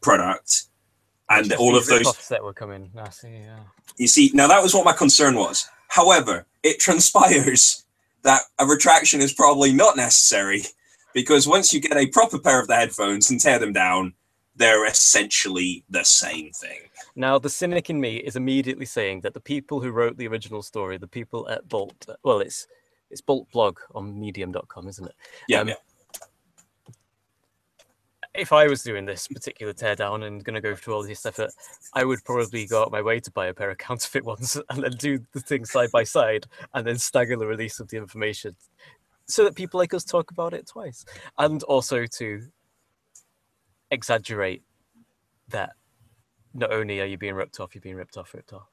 product, 0.00 0.64
and 1.28 1.52
all 1.54 1.76
of 1.76 1.86
those 1.86 2.28
that 2.28 2.42
were 2.42 2.54
coming. 2.54 2.90
I 2.96 3.10
see. 3.10 3.28
Yeah. 3.28 3.58
You 3.96 4.08
see, 4.08 4.30
now 4.32 4.46
that 4.48 4.62
was 4.62 4.74
what 4.74 4.84
my 4.84 4.92
concern 4.92 5.34
was. 5.34 5.68
However, 5.88 6.46
it 6.62 6.78
transpires 6.80 7.84
that 8.22 8.42
a 8.58 8.64
retraction 8.64 9.20
is 9.20 9.32
probably 9.32 9.72
not 9.72 9.96
necessary 9.96 10.62
because 11.12 11.46
once 11.46 11.72
you 11.72 11.80
get 11.80 11.96
a 11.96 12.06
proper 12.06 12.38
pair 12.38 12.60
of 12.60 12.68
the 12.68 12.76
headphones 12.76 13.30
and 13.30 13.40
tear 13.40 13.58
them 13.58 13.72
down, 13.72 14.14
they're 14.56 14.86
essentially 14.86 15.84
the 15.88 16.04
same 16.04 16.50
thing. 16.52 16.80
Now, 17.16 17.38
the 17.38 17.50
cynic 17.50 17.90
in 17.90 18.00
me 18.00 18.16
is 18.16 18.36
immediately 18.36 18.86
saying 18.86 19.20
that 19.22 19.34
the 19.34 19.40
people 19.40 19.80
who 19.80 19.90
wrote 19.90 20.16
the 20.16 20.28
original 20.28 20.62
story, 20.62 20.98
the 20.98 21.06
people 21.06 21.48
at 21.48 21.68
Bolt, 21.68 22.06
well, 22.22 22.40
it's 22.40 22.66
it's 23.10 23.20
Bolt 23.20 23.50
blog 23.52 23.78
on 23.94 24.18
medium.com, 24.18 24.88
isn't 24.88 25.06
it? 25.06 25.14
Yeah, 25.48 25.60
Um, 25.60 25.68
yeah. 25.68 25.74
If 28.34 28.50
I 28.50 28.66
was 28.66 28.82
doing 28.82 29.04
this 29.04 29.28
particular 29.28 29.74
teardown 29.74 30.24
and 30.26 30.42
going 30.42 30.54
to 30.54 30.62
go 30.62 30.74
through 30.74 30.94
all 30.94 31.02
this 31.02 31.26
effort, 31.26 31.50
I 31.92 32.04
would 32.04 32.24
probably 32.24 32.66
go 32.66 32.80
out 32.80 32.90
my 32.90 33.02
way 33.02 33.20
to 33.20 33.30
buy 33.30 33.48
a 33.48 33.54
pair 33.54 33.70
of 33.70 33.76
counterfeit 33.76 34.24
ones 34.24 34.56
and 34.70 34.82
then 34.82 34.92
do 34.92 35.18
the 35.34 35.40
thing 35.40 35.66
side 35.66 35.90
by 35.92 36.04
side 36.04 36.46
and 36.72 36.86
then 36.86 36.96
stagger 36.96 37.36
the 37.36 37.46
release 37.46 37.78
of 37.78 37.88
the 37.88 37.98
information 37.98 38.56
so 39.26 39.44
that 39.44 39.54
people 39.54 39.78
like 39.78 39.92
us 39.92 40.04
talk 40.04 40.30
about 40.30 40.54
it 40.54 40.66
twice. 40.66 41.04
And 41.36 41.62
also 41.64 42.06
to 42.06 42.42
exaggerate 43.92 44.62
that 45.50 45.74
not 46.54 46.72
only 46.72 47.00
are 47.00 47.06
you 47.06 47.18
being 47.18 47.34
ripped 47.34 47.60
off, 47.60 47.74
you're 47.74 47.82
being 47.82 47.96
ripped 47.96 48.16
off, 48.16 48.34
ripped 48.34 48.52
off. 48.52 48.68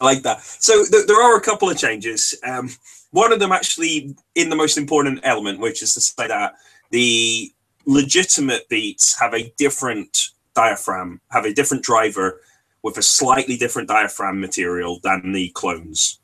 I 0.00 0.04
like 0.04 0.22
that. 0.22 0.42
So 0.42 0.84
th- 0.84 1.06
there 1.06 1.20
are 1.20 1.36
a 1.36 1.40
couple 1.40 1.70
of 1.70 1.78
changes. 1.78 2.34
Um, 2.44 2.70
one 3.10 3.32
of 3.32 3.40
them 3.40 3.52
actually 3.52 4.14
in 4.34 4.50
the 4.50 4.56
most 4.56 4.76
important 4.76 5.20
element, 5.22 5.60
which 5.60 5.82
is 5.82 5.94
to 5.94 6.00
say 6.00 6.28
that 6.28 6.54
the 6.90 7.52
legitimate 7.86 8.68
beats 8.68 9.18
have 9.18 9.34
a 9.34 9.52
different 9.56 10.28
diaphragm, 10.54 11.20
have 11.30 11.44
a 11.44 11.54
different 11.54 11.82
driver 11.82 12.40
with 12.82 12.98
a 12.98 13.02
slightly 13.02 13.56
different 13.56 13.88
diaphragm 13.88 14.40
material 14.40 15.00
than 15.02 15.32
the 15.32 15.48
clones. 15.50 16.20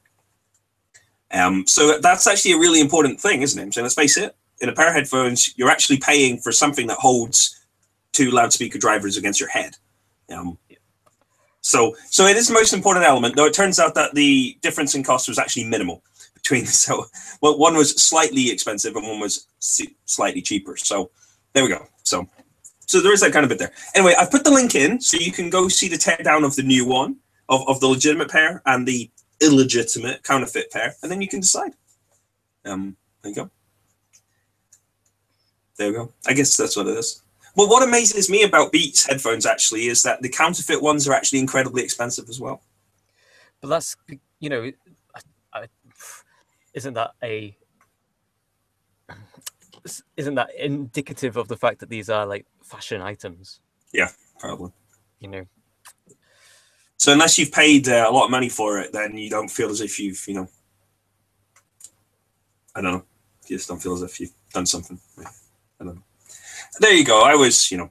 Um, 1.31 1.67
so 1.67 1.99
that's 1.99 2.27
actually 2.27 2.53
a 2.53 2.59
really 2.59 2.81
important 2.81 3.21
thing, 3.21 3.43
isn't 3.43 3.69
it? 3.69 3.75
So 3.75 3.83
let's 3.83 3.95
face 3.95 4.17
it, 4.17 4.35
in 4.61 4.69
a 4.69 4.73
pair 4.73 4.89
of 4.89 4.95
headphones, 4.95 5.57
you're 5.57 5.71
actually 5.71 5.99
paying 5.99 6.39
for 6.39 6.53
something 6.53 6.87
that 6.89 6.99
holds 6.99 7.59
two 8.13 8.31
loudspeaker 8.31 8.79
drivers 8.79 9.17
against 9.17 9.41
your 9.41 9.49
head. 9.49 9.77
Um, 10.31 10.59
so, 11.61 11.95
so 12.07 12.27
it 12.27 12.37
is 12.37 12.49
the 12.49 12.55
most 12.55 12.73
important 12.73 13.05
element. 13.05 13.37
Though 13.37 13.47
it 13.47 13.55
turns 13.55 13.79
out 13.79 13.95
that 13.95 14.15
the 14.15 14.57
difference 14.63 14.95
in 14.95 15.03
cost 15.03 15.29
was 15.29 15.39
actually 15.39 15.65
minimal 15.65 16.03
between. 16.35 16.67
So, 16.67 17.05
well, 17.41 17.59
one 17.59 17.77
was 17.77 17.91
slightly 18.03 18.51
expensive 18.51 18.97
and 18.97 19.07
one 19.07 19.21
was 19.21 19.47
slightly 19.59 20.43
cheaper. 20.43 20.77
So, 20.77 21.11
there 21.53 21.63
we 21.63 21.71
go. 21.71 21.87
So, 22.05 22.29
so 22.87 23.01
there 23.01 23.13
is 23.13 23.21
that 23.21 23.33
kind 23.33 23.45
of 23.45 23.51
bit 23.51 23.59
there. 23.59 23.73
Anyway, 23.95 24.15
I've 24.19 24.31
put 24.31 24.45
the 24.45 24.51
link 24.51 24.75
in 24.75 25.01
so 25.01 25.19
you 25.19 25.33
can 25.33 25.51
go 25.51 25.69
see 25.69 25.89
the 25.89 25.97
teardown 25.97 26.45
of 26.45 26.57
the 26.57 26.63
new 26.63 26.87
one 26.87 27.17
of, 27.49 27.69
of 27.69 27.81
the 27.81 27.87
legitimate 27.87 28.31
pair 28.31 28.63
and 28.67 28.87
the 28.87 29.11
illegitimate 29.41 30.23
counterfeit 30.23 30.71
pair, 30.71 30.95
and 31.03 31.11
then 31.11 31.21
you 31.21 31.29
can 31.29 31.41
decide. 31.41 31.73
Um, 32.65 32.97
there 33.23 33.31
you 33.31 33.37
go. 33.37 33.51
There 35.79 35.89
we 35.89 35.95
go. 35.95 36.13
I 36.27 36.35
guess 36.35 36.57
that's 36.57 36.77
what 36.77 36.89
it 36.89 36.99
is. 36.99 37.23
Well, 37.55 37.69
what 37.69 37.83
amazes 37.83 38.29
me 38.29 38.43
about 38.43 38.73
Beats 38.73 39.07
headphones 39.07 39.47
actually 39.47 39.87
is 39.87 40.03
that 40.03 40.21
the 40.23 40.29
counterfeit 40.29 40.83
ones 40.83 41.09
are 41.09 41.15
actually 41.15 41.39
incredibly 41.39 41.83
expensive 41.83 42.29
as 42.29 42.41
well. 42.41 42.63
But 43.61 43.69
that's, 43.69 43.97
you 44.39 44.51
know, 44.51 44.71
I, 45.15 45.21
I, 45.53 45.67
isn't 46.75 46.95
that 46.95 47.13
a 47.23 47.57
isn't 50.17 50.35
that 50.35 50.55
indicative 50.55 51.37
of 51.37 51.49
the 51.49 51.57
fact 51.57 51.81
that 51.81 51.89
these 51.89 52.11
are 52.11 52.27
like 52.27 52.47
fashion 52.63 53.01
items? 53.01 53.61
Yeah, 53.93 54.11
probably. 54.39 54.71
You 55.21 55.29
know, 55.29 55.47
So 56.99 57.13
unless 57.13 57.39
you've 57.39 57.53
paid 57.53 57.89
uh, 57.89 58.07
a 58.09 58.13
lot 58.13 58.25
of 58.25 58.31
money 58.31 58.49
for 58.49 58.79
it, 58.79 58.93
then 58.93 59.17
you 59.17 59.31
don't 59.31 59.49
feel 59.49 59.71
as 59.71 59.81
if 59.81 59.99
you've, 59.99 60.23
you 60.29 60.35
know, 60.35 60.49
I 62.75 62.83
don't 62.83 62.93
know. 62.93 63.05
You 63.47 63.57
just 63.57 63.69
don't 63.69 63.83
feel 63.83 63.95
as 63.95 64.03
if 64.03 64.21
you've 64.21 64.35
done 64.53 64.67
something. 64.67 64.99
Know. 65.17 65.25
There 66.81 66.93
you 66.93 67.05
go. 67.05 67.23
I 67.23 67.35
was, 67.35 67.71
you 67.71 67.79
know, 67.79 67.91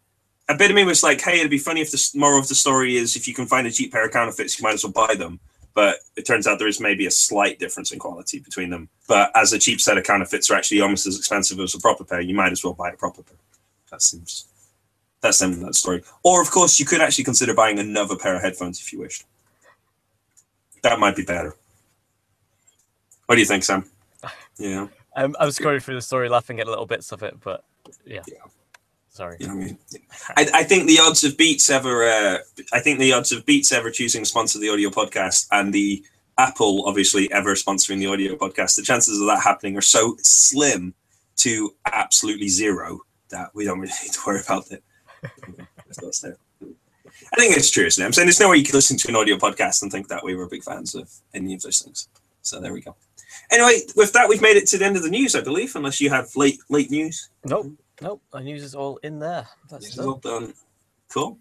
a 0.50 0.56
bit 0.56 0.72
of 0.72 0.76
me 0.76 0.84
was 0.86 1.04
like, 1.04 1.22
hey, 1.22 1.40
it'd 1.40 1.52
be 1.52 1.58
funny 1.58 1.82
if 1.82 1.92
the 1.92 2.12
moral 2.16 2.40
of 2.40 2.48
the 2.48 2.56
story 2.56 2.96
is 2.96 3.16
if 3.16 3.28
you 3.28 3.34
can 3.34 3.46
find 3.46 3.68
a 3.68 3.72
cheap 3.72 3.92
pair 3.92 4.06
of 4.06 4.12
counterfeits, 4.12 4.58
you 4.58 4.64
might 4.64 4.76
as 4.76 4.84
well 4.84 4.94
buy 4.94 5.16
them. 5.16 5.40
But 5.74 5.98
it 6.16 6.26
turns 6.26 6.48
out 6.48 6.58
there 6.58 6.68
is 6.68 6.80
maybe 6.80 7.06
a 7.06 7.12
slight 7.12 7.60
difference 7.60 7.92
in 7.92 8.00
quality 8.00 8.40
between 8.40 8.70
them. 8.70 8.90
But 9.08 9.32
as 9.36 9.54
a 9.54 9.60
cheap 9.60 9.80
set 9.80 9.98
of 9.98 10.06
counterfeits 10.06 10.50
are 10.50 10.56
actually 10.56 10.82
almost 10.82 11.06
as 11.06 11.18
expensive 11.18 11.60
as 11.60 11.76
a 11.76 11.80
proper 11.80 12.04
pair, 12.04 12.22
you 12.22 12.34
might 12.34 12.52
as 12.52 12.64
well 12.64 12.74
buy 12.74 12.90
a 12.90 12.98
proper 12.98 13.22
pair. 13.24 13.38
That 13.92 14.02
seems 14.02 14.48
that's 15.22 15.40
the 15.40 15.46
end 15.46 15.56
of 15.56 15.60
that 15.62 15.76
story. 15.76 16.04
Or 16.24 16.42
of 16.42 16.50
course, 16.52 16.80
you 16.80 16.86
could 16.86 17.02
actually 17.02 17.24
consider 17.26 17.54
buying 17.54 17.80
another 17.80 18.16
pair 18.16 18.36
of 18.36 18.42
headphones 18.42 18.80
if 18.80 18.94
you 18.94 19.00
wished. 19.00 19.26
That 20.84 21.00
might 21.00 21.16
be 21.16 21.24
better. 21.24 21.56
What 23.26 23.36
do 23.36 23.42
you 23.42 23.48
think, 23.48 23.64
Sam? 23.64 23.86
Yeah, 24.60 24.88
um, 25.16 25.36
I'm 25.40 25.50
scrolling 25.50 25.84
through 25.84 25.94
the 25.94 26.02
story, 26.02 26.30
laughing 26.30 26.60
at 26.60 26.68
little 26.68 26.88
bits 26.88 27.12
of 27.12 27.22
it, 27.22 27.40
but 27.44 27.64
yeah, 28.08 28.22
Yeah. 28.28 28.40
sorry. 29.10 29.38
you 29.40 29.48
know 29.48 29.54
I 29.54 29.58
mean. 29.58 29.78
I, 30.38 30.48
I 30.54 30.64
think 30.64 30.88
the 30.88 31.00
odds 31.00 31.24
of 31.24 31.38
Beats 31.38 31.70
ever, 31.70 32.04
uh, 32.04 32.38
I 32.74 32.80
think 32.80 33.00
the 33.00 33.14
odds 33.14 33.32
of 33.32 33.46
Beats 33.46 33.72
ever 33.72 33.92
choosing 33.92 34.24
to 34.24 34.26
sponsor 34.30 34.60
the 34.60 34.70
audio 34.70 34.90
podcast 34.90 35.48
and 35.52 35.74
the 35.74 36.04
Apple 36.38 36.84
obviously 36.88 37.32
ever 37.32 37.56
sponsoring 37.56 38.00
the 38.00 38.08
audio 38.08 38.36
podcast, 38.36 38.76
the 38.76 38.84
chances 38.84 39.20
of 39.20 39.28
that 39.28 39.42
happening 39.42 39.76
are 39.78 39.82
so 39.82 40.16
slim 40.22 40.94
to 41.38 41.74
absolutely 41.92 42.48
zero 42.48 43.00
that 43.30 43.50
we 43.54 43.66
don't 43.66 43.80
really 43.80 43.94
need 44.04 44.14
to 44.14 44.20
worry 44.26 44.42
about 44.42 44.72
it. 44.72 44.84
That's 45.86 46.02
what's 46.02 46.20
there. 46.22 46.38
I 47.34 47.36
think 47.38 47.58
it's 47.58 47.72
true, 47.72 47.86
isn't 47.86 48.02
it? 48.02 48.06
I'm 48.06 48.14
saying 48.14 48.28
there's 48.28 48.40
no 48.40 48.50
way 48.50 48.58
you 48.58 48.64
could 48.64 48.76
listen 48.76 48.98
to 48.98 49.08
an 49.10 49.16
audio 49.16 49.36
podcast 49.38 49.82
and 49.82 49.92
think 49.92 50.08
that 50.10 50.24
we 50.24 50.36
were 50.36 50.48
big 50.48 50.64
fans 50.64 50.94
of 50.96 51.12
any 51.34 51.56
of 51.56 51.62
those 51.62 51.80
things. 51.80 52.08
So 52.42 52.60
there 52.62 52.72
we 52.74 52.82
go. 52.82 52.96
Anyway, 53.52 53.80
with 53.96 54.14
that, 54.14 54.30
we've 54.30 54.42
made 54.42 54.58
it 54.58 54.68
to 54.68 54.78
the 54.78 54.86
end 54.86 54.96
of 54.98 55.04
the 55.04 55.10
news, 55.10 55.36
I 55.36 55.42
believe, 55.42 55.76
unless 55.76 56.00
you 56.00 56.10
have 56.10 56.30
late 56.36 56.60
late 56.70 56.92
news. 56.92 57.30
Nope, 57.46 57.72
nope. 58.02 58.22
Our 58.34 58.42
news 58.42 58.64
is 58.64 58.76
all 58.76 58.98
in 59.04 59.20
there. 59.20 59.48
That's 59.70 59.86
This 59.86 59.92
is 59.94 59.98
done. 59.98 60.08
all 60.08 60.16
done. 60.18 60.54
Cool. 61.14 61.38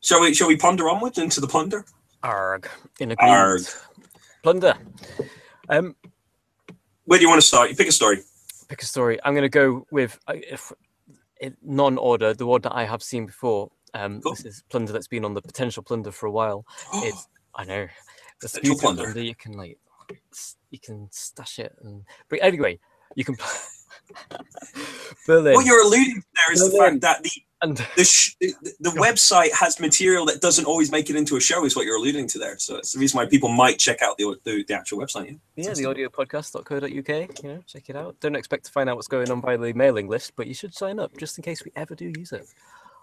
Shall 0.00 0.20
we 0.20 0.34
shall 0.34 0.48
we 0.48 0.56
ponder 0.56 0.88
onwards 0.88 1.18
into 1.18 1.40
the 1.40 1.46
plunder? 1.46 1.84
Arg. 2.22 2.68
In 3.00 3.10
agreement. 3.12 3.38
Arg. 3.38 3.60
Plunder. 4.42 4.74
Um, 5.68 5.94
Where 7.04 7.18
do 7.18 7.22
you 7.24 7.28
want 7.28 7.40
to 7.40 7.46
start? 7.46 7.70
You 7.70 7.76
pick 7.76 7.88
a 7.88 7.92
story. 7.92 8.18
pick 8.68 8.82
a 8.82 8.86
story. 8.86 9.18
I'm 9.24 9.34
going 9.34 9.42
to 9.42 9.48
go 9.48 9.86
with 9.90 10.18
uh, 10.28 10.34
if, 10.36 10.72
non-order, 11.62 12.34
the 12.34 12.46
one 12.46 12.60
that 12.62 12.74
I 12.74 12.84
have 12.84 13.02
seen 13.02 13.26
before. 13.26 13.70
Um, 13.94 14.20
Cool. 14.20 14.32
This 14.34 14.44
is 14.46 14.64
plunder 14.70 14.92
that's 14.92 15.08
been 15.08 15.24
on 15.24 15.34
the 15.34 15.42
potential 15.42 15.82
plunder 15.82 16.10
for 16.10 16.26
a 16.26 16.30
while. 16.32 16.64
It's 16.94 17.28
I 17.54 17.64
know. 17.64 17.86
It's 18.42 18.54
Potential 18.54 18.78
plunder. 18.78 19.02
plunder. 19.04 19.20
You 19.22 19.34
can 19.34 19.52
like 19.52 19.78
you 20.70 20.78
can 20.80 21.08
stash 21.12 21.58
it 21.58 21.74
and 21.82 22.02
but 22.28 22.38
anyway, 22.42 22.78
you 23.14 23.24
can 23.24 23.36
Berlin 25.26 25.54
what 25.54 25.66
you're 25.66 25.82
alluding 25.82 26.16
to 26.16 26.22
there 26.34 26.52
is 26.52 26.70
the 26.70 26.76
fact 26.76 27.00
that 27.00 27.22
the 27.22 27.30
the, 27.96 28.04
sh- 28.04 28.34
the, 28.40 28.54
the 28.80 28.90
website 28.90 29.52
has 29.52 29.78
material 29.78 30.26
that 30.26 30.40
doesn't 30.40 30.64
always 30.64 30.90
make 30.90 31.10
it 31.10 31.16
into 31.16 31.36
a 31.36 31.40
show. 31.40 31.64
Is 31.64 31.76
what 31.76 31.86
you're 31.86 31.96
alluding 31.96 32.26
to 32.28 32.38
there. 32.38 32.58
So 32.58 32.76
it's 32.76 32.92
the 32.92 32.98
reason 32.98 33.18
why 33.18 33.26
people 33.26 33.48
might 33.48 33.78
check 33.78 34.02
out 34.02 34.18
the 34.18 34.36
the, 34.44 34.64
the 34.66 34.74
actual 34.74 34.98
website. 34.98 35.38
Yeah. 35.54 35.68
yeah, 35.68 35.74
the 35.74 35.84
audiopodcast.co.uk. 35.84 37.42
You 37.42 37.48
know, 37.48 37.62
check 37.66 37.88
it 37.88 37.96
out. 37.96 38.16
Don't 38.20 38.34
expect 38.34 38.64
to 38.64 38.72
find 38.72 38.90
out 38.90 38.96
what's 38.96 39.08
going 39.08 39.30
on 39.30 39.40
by 39.40 39.56
the 39.56 39.72
mailing 39.74 40.08
list, 40.08 40.32
but 40.36 40.46
you 40.48 40.54
should 40.54 40.74
sign 40.74 40.98
up 40.98 41.16
just 41.18 41.38
in 41.38 41.44
case 41.44 41.64
we 41.64 41.70
ever 41.76 41.94
do 41.94 42.12
use 42.16 42.32
it. 42.32 42.46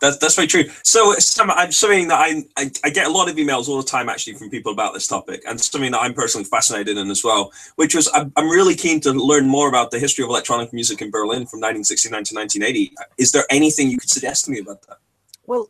That's 0.02 0.18
that's 0.18 0.36
very 0.36 0.48
true. 0.48 0.66
So 0.84 1.14
Sam, 1.16 1.52
I'm 1.52 1.72
something 1.72 2.08
that 2.08 2.20
I, 2.20 2.44
I 2.58 2.72
I 2.84 2.90
get 2.90 3.08
a 3.08 3.12
lot 3.12 3.30
of 3.30 3.36
emails 3.36 3.68
all 3.68 3.78
the 3.78 3.88
time 3.88 4.10
actually 4.10 4.34
from 4.34 4.50
people 4.50 4.72
about 4.72 4.94
this 4.94 5.08
topic, 5.08 5.42
and 5.48 5.60
something 5.60 5.92
that 5.92 6.00
I'm 6.00 6.14
personally 6.14 6.46
fascinated 6.46 6.98
in 6.98 7.10
as 7.10 7.24
well. 7.24 7.52
Which 7.76 7.96
was 7.96 8.10
I'm, 8.14 8.32
I'm 8.36 8.50
really 8.50 8.76
keen 8.76 9.02
to 9.02 9.12
learn 9.12 9.48
more 9.48 9.68
about 9.68 9.92
the 9.92 10.00
history 10.00 10.24
of 10.24 10.30
electronic 10.30 10.72
music 10.74 11.02
in 11.02 11.12
Berlin 11.12 11.46
from 11.46 11.60
1969 11.60 12.24
to 12.26 12.36
1980. 12.36 12.94
Is 13.18 13.32
there 13.32 13.46
anything 13.50 13.90
you 13.90 13.98
could 13.98 14.10
suggest 14.10 14.46
to 14.46 14.52
me 14.52 14.60
about 14.60 14.82
that? 14.88 14.98
Well, 15.46 15.70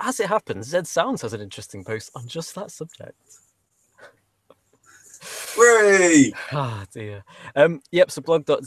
as 0.00 0.18
it 0.18 0.28
happens, 0.28 0.68
Zed 0.68 0.86
Sounds 0.86 1.22
has 1.22 1.32
an 1.32 1.40
interesting 1.40 1.84
post 1.84 2.10
on 2.14 2.26
just 2.26 2.54
that 2.56 2.70
subject. 2.70 3.16
Hooray! 5.56 6.32
Ah 6.52 6.84
dear. 6.92 7.24
Um, 7.56 7.80
yep. 7.90 8.10
So 8.10 8.22
blog.zz 8.22 8.66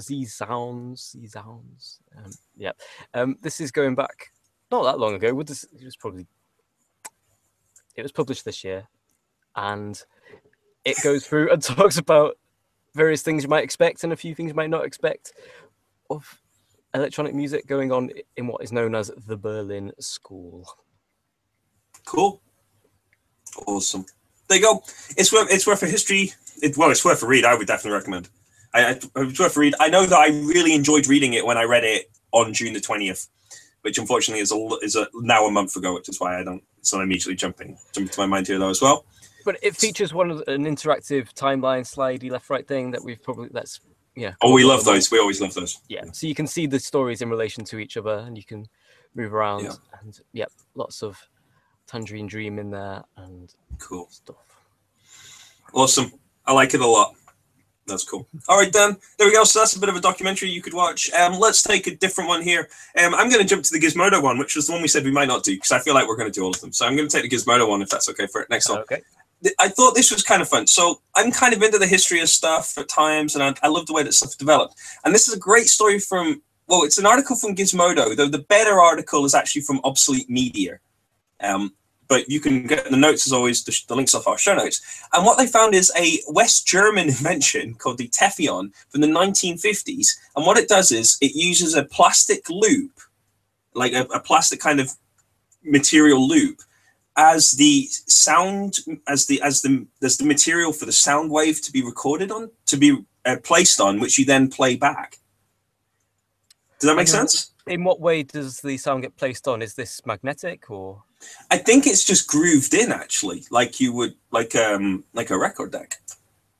z 0.00 0.24
sounds 0.24 1.10
z 1.10 1.26
sounds. 1.26 2.00
Um, 2.16 2.30
yep. 2.56 2.80
Um, 3.14 3.36
this 3.42 3.60
is 3.60 3.70
going 3.70 3.94
back 3.94 4.32
not 4.70 4.84
that 4.84 4.98
long 4.98 5.14
ago. 5.14 5.42
This? 5.42 5.64
It 5.64 5.84
was 5.84 5.96
probably. 5.96 6.26
It 7.96 8.02
was 8.02 8.12
published 8.12 8.44
this 8.44 8.64
year, 8.64 8.88
and 9.56 10.00
it 10.84 10.96
goes 11.02 11.26
through 11.26 11.50
and 11.52 11.62
talks 11.62 11.98
about 11.98 12.36
various 12.94 13.22
things 13.22 13.42
you 13.42 13.48
might 13.48 13.64
expect 13.64 14.02
and 14.04 14.12
a 14.12 14.16
few 14.16 14.34
things 14.34 14.48
you 14.48 14.54
might 14.54 14.70
not 14.70 14.84
expect 14.84 15.32
of 16.08 16.40
electronic 16.94 17.34
music 17.34 17.66
going 17.66 17.92
on 17.92 18.10
in 18.36 18.46
what 18.46 18.62
is 18.62 18.72
known 18.72 18.94
as 18.94 19.10
the 19.26 19.36
Berlin 19.36 19.92
School. 20.00 20.66
Cool. 22.04 22.40
Awesome. 23.66 24.04
There 24.50 24.58
you 24.58 24.64
go. 24.64 24.82
It's 25.16 25.32
worth 25.32 25.48
it's 25.48 25.64
worth 25.64 25.84
a 25.84 25.86
history. 25.86 26.32
It, 26.60 26.76
well, 26.76 26.90
it's 26.90 27.04
worth 27.04 27.22
a 27.22 27.26
read. 27.26 27.44
I 27.44 27.54
would 27.54 27.68
definitely 27.68 27.96
recommend. 27.96 28.28
I, 28.74 28.84
I 28.84 28.90
it's 29.22 29.38
worth 29.38 29.56
a 29.56 29.60
read. 29.60 29.76
I 29.78 29.88
know 29.88 30.04
that 30.06 30.18
I 30.18 30.26
really 30.26 30.74
enjoyed 30.74 31.06
reading 31.06 31.34
it 31.34 31.46
when 31.46 31.56
I 31.56 31.62
read 31.62 31.84
it 31.84 32.10
on 32.32 32.52
June 32.52 32.72
the 32.72 32.80
twentieth, 32.80 33.28
which 33.82 33.96
unfortunately 33.96 34.40
is 34.42 34.50
a 34.50 34.68
is 34.82 34.96
a 34.96 35.06
now 35.14 35.46
a 35.46 35.52
month 35.52 35.76
ago, 35.76 35.94
which 35.94 36.08
is 36.08 36.20
why 36.20 36.40
I 36.40 36.42
don't. 36.42 36.64
It's 36.80 36.92
not 36.92 37.00
immediately 37.00 37.36
jumping 37.36 37.78
jumping 37.92 38.10
to 38.12 38.20
my 38.20 38.26
mind 38.26 38.48
here 38.48 38.58
though 38.58 38.70
as 38.70 38.82
well. 38.82 39.04
But 39.44 39.56
it 39.62 39.76
features 39.76 40.12
one 40.12 40.32
of 40.32 40.42
an 40.48 40.64
interactive 40.64 41.32
timeline 41.32 41.82
slidey 41.82 42.28
left 42.28 42.50
right 42.50 42.66
thing 42.66 42.90
that 42.90 43.04
we've 43.04 43.22
probably 43.22 43.50
that's 43.52 43.78
yeah. 44.16 44.34
Oh, 44.42 44.52
we 44.52 44.64
love 44.64 44.84
those. 44.84 45.12
We 45.12 45.20
always 45.20 45.40
love 45.40 45.54
those. 45.54 45.78
Yeah, 45.88 46.06
so 46.12 46.26
you 46.26 46.34
can 46.34 46.48
see 46.48 46.66
the 46.66 46.80
stories 46.80 47.22
in 47.22 47.30
relation 47.30 47.64
to 47.66 47.78
each 47.78 47.96
other, 47.96 48.24
and 48.26 48.36
you 48.36 48.44
can 48.44 48.66
move 49.14 49.32
around, 49.32 49.62
Yeah. 49.62 49.74
and 50.02 50.18
yep, 50.32 50.50
lots 50.74 51.04
of 51.04 51.16
Tangerine 51.90 52.28
Dream 52.28 52.58
in 52.58 52.70
there 52.70 53.02
and 53.16 53.52
Cool. 53.78 54.08
stuff. 54.10 54.36
Awesome. 55.72 56.12
I 56.46 56.52
like 56.52 56.72
it 56.74 56.80
a 56.80 56.86
lot. 56.86 57.14
That's 57.86 58.04
cool. 58.04 58.28
All 58.48 58.56
right, 58.58 58.72
Dan. 58.72 58.96
There 59.18 59.26
we 59.26 59.32
go. 59.32 59.42
So 59.42 59.58
that's 59.58 59.74
a 59.74 59.80
bit 59.80 59.88
of 59.88 59.96
a 59.96 60.00
documentary 60.00 60.50
you 60.50 60.62
could 60.62 60.74
watch. 60.74 61.12
Um, 61.12 61.40
let's 61.40 61.62
take 61.62 61.88
a 61.88 61.96
different 61.96 62.28
one 62.28 62.42
here. 62.42 62.68
Um, 63.02 63.14
I'm 63.16 63.28
going 63.28 63.42
to 63.42 63.48
jump 63.48 63.64
to 63.64 63.72
the 63.72 63.80
Gizmodo 63.80 64.22
one, 64.22 64.38
which 64.38 64.54
was 64.54 64.68
the 64.68 64.72
one 64.72 64.82
we 64.82 64.86
said 64.88 65.04
we 65.04 65.10
might 65.10 65.26
not 65.26 65.42
do 65.42 65.56
because 65.56 65.72
I 65.72 65.80
feel 65.80 65.94
like 65.94 66.06
we're 66.06 66.16
going 66.16 66.30
to 66.30 66.38
do 66.38 66.44
all 66.44 66.50
of 66.50 66.60
them. 66.60 66.72
So 66.72 66.86
I'm 66.86 66.94
going 66.94 67.08
to 67.08 67.12
take 67.20 67.28
the 67.28 67.36
Gizmodo 67.36 67.68
one 67.68 67.82
if 67.82 67.88
that's 67.88 68.08
okay 68.10 68.28
for 68.28 68.40
it. 68.40 68.50
Next 68.50 68.68
one. 68.68 68.78
Okay. 68.80 69.02
I 69.58 69.68
thought 69.68 69.96
this 69.96 70.12
was 70.12 70.22
kind 70.22 70.42
of 70.42 70.48
fun. 70.48 70.68
So 70.68 71.00
I'm 71.16 71.32
kind 71.32 71.54
of 71.54 71.62
into 71.62 71.78
the 71.78 71.86
history 71.86 72.20
of 72.20 72.28
stuff 72.28 72.76
at 72.78 72.88
times, 72.88 73.34
and 73.34 73.42
I, 73.42 73.54
I 73.62 73.68
love 73.68 73.86
the 73.86 73.94
way 73.94 74.04
that 74.04 74.12
stuff 74.14 74.36
developed. 74.36 74.74
And 75.04 75.12
this 75.14 75.26
is 75.26 75.34
a 75.34 75.38
great 75.38 75.66
story 75.66 75.98
from 75.98 76.42
well, 76.68 76.84
it's 76.84 76.98
an 76.98 77.06
article 77.06 77.34
from 77.34 77.56
Gizmodo, 77.56 78.14
though 78.14 78.28
the 78.28 78.38
better 78.38 78.80
article 78.80 79.24
is 79.24 79.34
actually 79.34 79.62
from 79.62 79.80
Obsolete 79.82 80.30
Media. 80.30 80.78
Um, 81.40 81.72
but 82.10 82.28
you 82.28 82.40
can 82.40 82.66
get 82.66 82.90
the 82.90 82.96
notes 82.96 83.24
as 83.24 83.32
always, 83.32 83.62
the, 83.62 83.84
the, 83.86 83.94
links 83.94 84.16
off 84.16 84.26
our 84.26 84.36
show 84.36 84.52
notes. 84.52 84.82
And 85.12 85.24
what 85.24 85.38
they 85.38 85.46
found 85.46 85.76
is 85.76 85.92
a 85.96 86.18
West 86.28 86.66
German 86.66 87.08
invention 87.08 87.74
called 87.74 87.98
the 87.98 88.08
Tefifon 88.08 88.72
from 88.88 89.00
the 89.00 89.06
1950s. 89.06 90.18
And 90.34 90.44
what 90.44 90.58
it 90.58 90.68
does 90.68 90.90
is 90.90 91.16
it 91.20 91.36
uses 91.36 91.74
a 91.74 91.84
plastic 91.84 92.50
loop, 92.50 92.90
like 93.74 93.92
a, 93.92 94.02
a 94.12 94.18
plastic 94.18 94.58
kind 94.58 94.80
of 94.80 94.90
material 95.62 96.26
loop, 96.26 96.58
as 97.16 97.52
the 97.52 97.86
sound, 98.06 98.78
as 99.06 99.26
the 99.26 99.40
as 99.42 99.62
the 99.62 99.86
as 100.02 100.16
the 100.16 100.24
material 100.24 100.72
for 100.72 100.86
the 100.86 100.92
sound 100.92 101.30
wave 101.30 101.62
to 101.62 101.70
be 101.70 101.82
recorded 101.82 102.32
on, 102.32 102.50
to 102.66 102.76
be 102.76 102.98
uh, 103.24 103.36
placed 103.44 103.80
on, 103.80 104.00
which 104.00 104.18
you 104.18 104.24
then 104.24 104.48
play 104.48 104.74
back. 104.74 105.18
Does 106.80 106.90
that 106.90 106.96
make 106.96 107.08
sense? 107.08 107.52
In 107.66 107.84
what 107.84 108.00
way 108.00 108.24
does 108.24 108.60
the 108.60 108.78
sound 108.78 109.02
get 109.02 109.16
placed 109.16 109.46
on? 109.46 109.62
Is 109.62 109.74
this 109.74 110.04
magnetic 110.04 110.70
or? 110.70 111.04
I 111.50 111.58
think 111.58 111.86
it's 111.86 112.04
just 112.04 112.26
grooved 112.26 112.74
in 112.74 112.92
actually, 112.92 113.44
like 113.50 113.80
you 113.80 113.92
would 113.92 114.14
like 114.30 114.54
um 114.54 115.04
like 115.12 115.30
a 115.30 115.38
record 115.38 115.72
deck. 115.72 116.00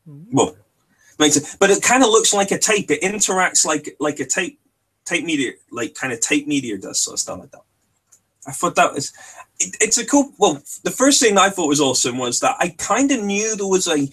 Mm-hmm. 0.08 0.36
Well, 0.36 0.56
makes 1.18 1.36
it, 1.36 1.56
but 1.58 1.70
it 1.70 1.82
kind 1.82 2.02
of 2.02 2.10
looks 2.10 2.32
like 2.32 2.50
a 2.50 2.58
tape. 2.58 2.90
It 2.90 3.02
interacts 3.02 3.64
like 3.64 3.96
like 4.00 4.20
a 4.20 4.26
tape 4.26 4.58
tape 5.04 5.24
media, 5.24 5.52
like 5.70 5.94
kind 5.94 6.12
of 6.12 6.20
tape 6.20 6.46
media 6.46 6.78
does, 6.78 7.00
so 7.00 7.16
stuff 7.16 7.40
like 7.40 7.50
that. 7.52 7.62
I 8.46 8.52
thought 8.52 8.74
that 8.76 8.94
was 8.94 9.12
it, 9.60 9.76
it's 9.80 9.98
a 9.98 10.06
cool. 10.06 10.32
Well, 10.38 10.62
the 10.84 10.90
first 10.90 11.20
thing 11.20 11.38
I 11.38 11.50
thought 11.50 11.68
was 11.68 11.80
awesome 11.80 12.18
was 12.18 12.40
that 12.40 12.56
I 12.58 12.70
kind 12.78 13.12
of 13.12 13.22
knew 13.22 13.56
there 13.56 13.66
was 13.66 13.86
a 13.86 14.08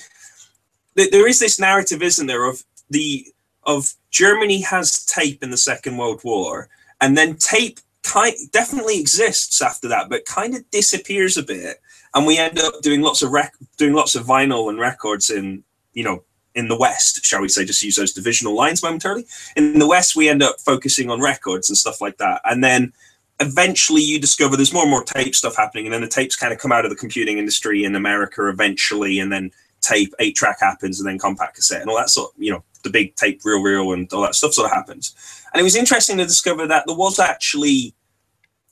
there 0.95 1.27
is 1.27 1.39
this 1.39 1.59
narrative, 1.59 2.01
isn't 2.01 2.27
there, 2.27 2.45
of 2.45 2.63
the 2.89 3.25
of 3.63 3.93
Germany 4.11 4.61
has 4.61 5.05
tape 5.05 5.43
in 5.43 5.51
the 5.51 5.57
Second 5.57 5.97
World 5.97 6.21
War, 6.23 6.69
and 7.01 7.17
then 7.17 7.35
tape 7.37 7.79
kind 8.03 8.35
definitely 8.51 8.99
exists 8.99 9.61
after 9.61 9.87
that, 9.89 10.09
but 10.09 10.25
kind 10.25 10.55
of 10.55 10.69
disappears 10.71 11.37
a 11.37 11.43
bit, 11.43 11.77
and 12.13 12.25
we 12.25 12.37
end 12.37 12.59
up 12.59 12.81
doing 12.81 13.01
lots 13.01 13.21
of 13.21 13.31
rec- 13.31 13.55
doing 13.77 13.93
lots 13.93 14.15
of 14.15 14.25
vinyl 14.25 14.69
and 14.69 14.79
records 14.79 15.29
in 15.29 15.63
you 15.93 16.03
know 16.03 16.23
in 16.55 16.67
the 16.67 16.77
West, 16.77 17.23
shall 17.23 17.41
we 17.41 17.49
say, 17.49 17.63
just 17.63 17.83
use 17.83 17.95
those 17.95 18.13
divisional 18.13 18.55
lines 18.55 18.81
momentarily. 18.81 19.25
In 19.55 19.77
the 19.77 19.87
West, 19.87 20.15
we 20.15 20.27
end 20.27 20.41
up 20.41 20.59
focusing 20.59 21.11
on 21.11 21.21
records 21.21 21.69
and 21.69 21.77
stuff 21.77 22.01
like 22.01 22.17
that, 22.17 22.41
and 22.45 22.63
then 22.63 22.93
eventually 23.39 24.01
you 24.01 24.19
discover 24.19 24.55
there's 24.55 24.73
more 24.73 24.83
and 24.83 24.91
more 24.91 25.03
tape 25.03 25.35
stuff 25.35 25.55
happening, 25.55 25.85
and 25.85 25.93
then 25.93 26.01
the 26.01 26.07
tapes 26.07 26.35
kind 26.35 26.53
of 26.53 26.59
come 26.59 26.71
out 26.71 26.85
of 26.85 26.89
the 26.89 26.95
computing 26.95 27.37
industry 27.37 27.83
in 27.83 27.95
America 27.95 28.47
eventually, 28.47 29.19
and 29.19 29.31
then 29.31 29.51
tape 29.81 30.13
eight 30.19 30.35
track 30.35 30.57
happens, 30.59 30.99
and 30.99 31.07
then 31.07 31.19
compact 31.19 31.55
cassette 31.55 31.81
and 31.81 31.89
all 31.89 31.97
that 31.97 32.09
sort. 32.09 32.31
You 32.37 32.53
know, 32.53 32.63
the 32.83 32.89
big 32.89 33.15
tape 33.15 33.41
reel 33.43 33.61
reel 33.61 33.93
and 33.93 34.11
all 34.13 34.21
that 34.21 34.35
stuff 34.35 34.53
sort 34.53 34.69
of 34.69 34.75
happens. 34.75 35.15
And 35.53 35.59
it 35.59 35.63
was 35.63 35.75
interesting 35.75 36.17
to 36.17 36.25
discover 36.25 36.67
that 36.67 36.85
there 36.87 36.95
was 36.95 37.19
actually 37.19 37.93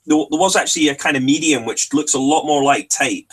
there, 0.06 0.18
there 0.30 0.40
was 0.40 0.56
actually 0.56 0.88
a 0.88 0.94
kind 0.94 1.16
of 1.16 1.22
medium 1.22 1.64
which 1.64 1.92
looks 1.92 2.14
a 2.14 2.18
lot 2.18 2.44
more 2.44 2.62
like 2.62 2.88
tape 2.88 3.32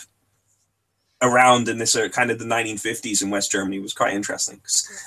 around 1.21 1.69
in 1.69 1.77
this 1.77 1.95
uh, 1.95 2.09
kind 2.09 2.31
of 2.31 2.39
the 2.39 2.45
1950s 2.45 3.23
in 3.23 3.29
West 3.29 3.51
Germany 3.51 3.79
was 3.79 3.93
quite 3.93 4.13
interesting. 4.13 4.59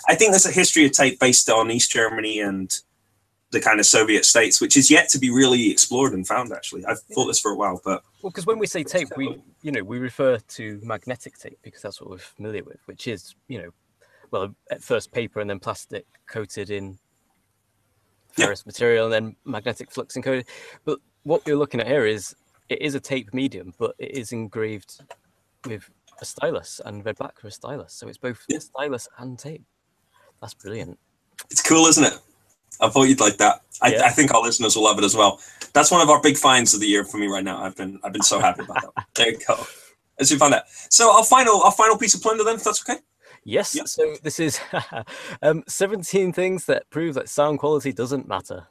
I 0.09 0.15
think 0.15 0.33
there's 0.33 0.47
a 0.47 0.51
history 0.51 0.87
of 0.87 0.93
tape 0.93 1.21
based 1.21 1.51
on 1.51 1.71
East 1.71 1.91
Germany 1.91 2.41
and 2.41 2.75
the 3.51 3.61
kind 3.61 3.79
of 3.79 3.87
Soviet 3.87 4.25
states, 4.25 4.61
which 4.61 4.77
is 4.77 4.91
yet 4.91 5.09
to 5.11 5.19
be 5.19 5.31
really 5.31 5.71
explored 5.71 6.13
and 6.13 6.27
found. 6.27 6.53
Actually, 6.53 6.85
I've 6.87 7.01
thought 7.01 7.27
this 7.27 7.41
for 7.41 7.53
a 7.53 7.55
while, 7.55 7.81
but 7.85 8.03
well, 8.23 8.31
because 8.31 8.47
when 8.47 8.59
we 8.59 8.67
say 8.67 8.83
tape, 8.83 9.09
we 9.17 9.41
you 9.63 9.73
know 9.73 9.85
we 9.85 9.99
refer 9.99 10.39
to 10.39 10.81
magnetic 10.83 11.39
tape 11.39 11.59
because 11.63 11.83
that's 11.83 12.01
what 12.01 12.11
we're 12.11 12.19
familiar 12.19 12.65
with, 12.65 12.81
which 12.87 13.07
is 13.07 13.35
you 13.49 13.63
know 13.63 13.71
well, 14.41 14.55
at 14.71 14.83
first 14.83 15.13
paper 15.13 15.41
and 15.41 15.49
then 15.49 15.59
plastic 15.59 16.07
coated 16.27 16.71
in 16.71 16.99
ferrous 18.33 18.63
yeah. 18.65 18.69
material 18.69 19.05
and 19.07 19.13
then 19.13 19.37
magnetic 19.45 19.91
flux 19.91 20.17
encoded. 20.17 20.47
But 20.85 20.99
what 21.25 21.43
you're 21.47 21.57
looking 21.57 21.81
at 21.81 21.87
here 21.87 22.07
is 22.07 22.35
it 22.69 22.83
is 22.83 22.95
a 22.95 23.01
tape 23.01 23.33
medium, 23.33 23.73
but 23.79 23.95
it 23.99 24.13
is 24.13 24.33
engraved 24.33 25.01
with 25.67 25.89
a 26.21 26.25
stylus 26.25 26.81
and 26.85 27.05
read 27.05 27.17
back 27.17 27.39
for 27.41 27.49
a 27.49 27.51
stylus. 27.51 27.93
So 27.95 28.09
it's 28.09 28.19
both 28.19 28.45
yeah. 28.49 28.59
stylus 28.59 29.09
and 29.19 29.39
tape. 29.39 29.65
That's 30.41 30.55
brilliant. 30.55 30.99
It's 31.51 31.63
cool, 31.63 31.87
isn't 31.87 32.05
it? 32.05 32.19
I 32.81 32.89
thought 32.89 33.05
you'd 33.05 33.21
like 33.21 33.39
that. 33.39 33.63
I, 33.81 33.93
yeah. 33.93 34.05
I, 34.05 34.11
think 34.11 34.35
our 34.35 34.43
listeners 34.43 34.77
will 34.77 34.85
love 34.85 34.99
it 34.99 35.05
as 35.05 35.15
well. 35.15 35.41
That's 35.73 35.91
one 35.91 36.01
of 36.01 36.11
our 36.11 36.21
big 36.21 36.37
finds 36.37 36.75
of 36.75 36.81
the 36.81 36.87
year 36.87 37.05
for 37.05 37.19
me 37.19 37.27
right 37.27 37.45
now. 37.45 37.63
I've 37.63 37.77
been 37.77 37.99
I've 38.05 38.13
been 38.13 38.23
so 38.23 38.39
happy 38.39 38.65
about 38.65 38.95
that. 38.95 39.07
There 39.15 39.31
you 39.31 39.39
go. 39.47 39.67
As 40.19 40.31
you 40.31 40.39
find 40.39 40.53
that. 40.53 40.67
So 40.91 41.15
our 41.15 41.25
final 41.25 41.63
our 41.63 41.73
final 41.73 41.97
piece 41.97 42.15
of 42.15 42.23
plunder 42.23 42.45
then, 42.45 42.57
if 42.57 42.65
that's 42.65 42.89
okay. 42.89 43.01
Yes. 43.47 43.77
Yep. 43.77 43.87
So 43.87 44.17
this 44.25 44.41
is 44.41 44.61
um, 45.43 45.63
17 45.69 46.33
things 46.33 46.65
that 46.67 46.91
prove 46.91 47.15
that 47.15 47.29
sound 47.29 47.61
quality 47.61 47.93
doesn't 47.93 48.27
matter. 48.27 48.67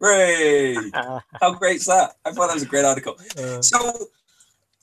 Hooray! 0.00 0.76
How 1.40 1.54
great 1.54 1.76
is 1.76 1.86
that? 1.86 2.14
I 2.24 2.32
thought 2.32 2.46
that 2.46 2.54
was 2.54 2.62
a 2.62 2.66
great 2.66 2.86
article. 2.86 3.16
Uh, 3.36 3.60
so 3.60 4.08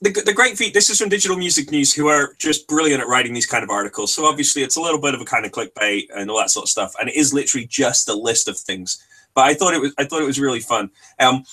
the, 0.02 0.12
the 0.12 0.34
great 0.34 0.58
feat, 0.58 0.76
this 0.76 0.92
is 0.92 1.00
from 1.00 1.10
Digital 1.10 1.38
Music 1.38 1.72
News, 1.72 1.92
who 1.92 2.08
are 2.08 2.36
just 2.38 2.68
brilliant 2.68 3.02
at 3.02 3.08
writing 3.08 3.34
these 3.34 3.48
kind 3.48 3.64
of 3.64 3.72
articles. 3.72 4.14
So 4.14 4.26
obviously 4.26 4.62
it's 4.62 4.76
a 4.76 4.82
little 4.82 5.02
bit 5.02 5.16
of 5.16 5.22
a 5.22 5.26
kind 5.26 5.44
of 5.44 5.52
clickbait 5.52 6.04
and 6.16 6.30
all 6.30 6.38
that 6.38 6.52
sort 6.52 6.66
of 6.66 6.70
stuff. 6.70 6.94
And 7.00 7.10
it 7.10 7.16
is 7.16 7.34
literally 7.34 7.66
just 7.66 8.08
a 8.08 8.14
list 8.14 8.48
of 8.48 8.58
things. 8.60 9.04
But 9.34 9.46
I 9.46 9.56
thought 9.56 9.74
it 9.74 9.82
was 9.82 9.94
I 9.98 10.06
thought 10.06 10.22
it 10.22 10.28
was 10.28 10.40
really 10.40 10.60
fun. 10.60 10.92
Um, 11.20 11.44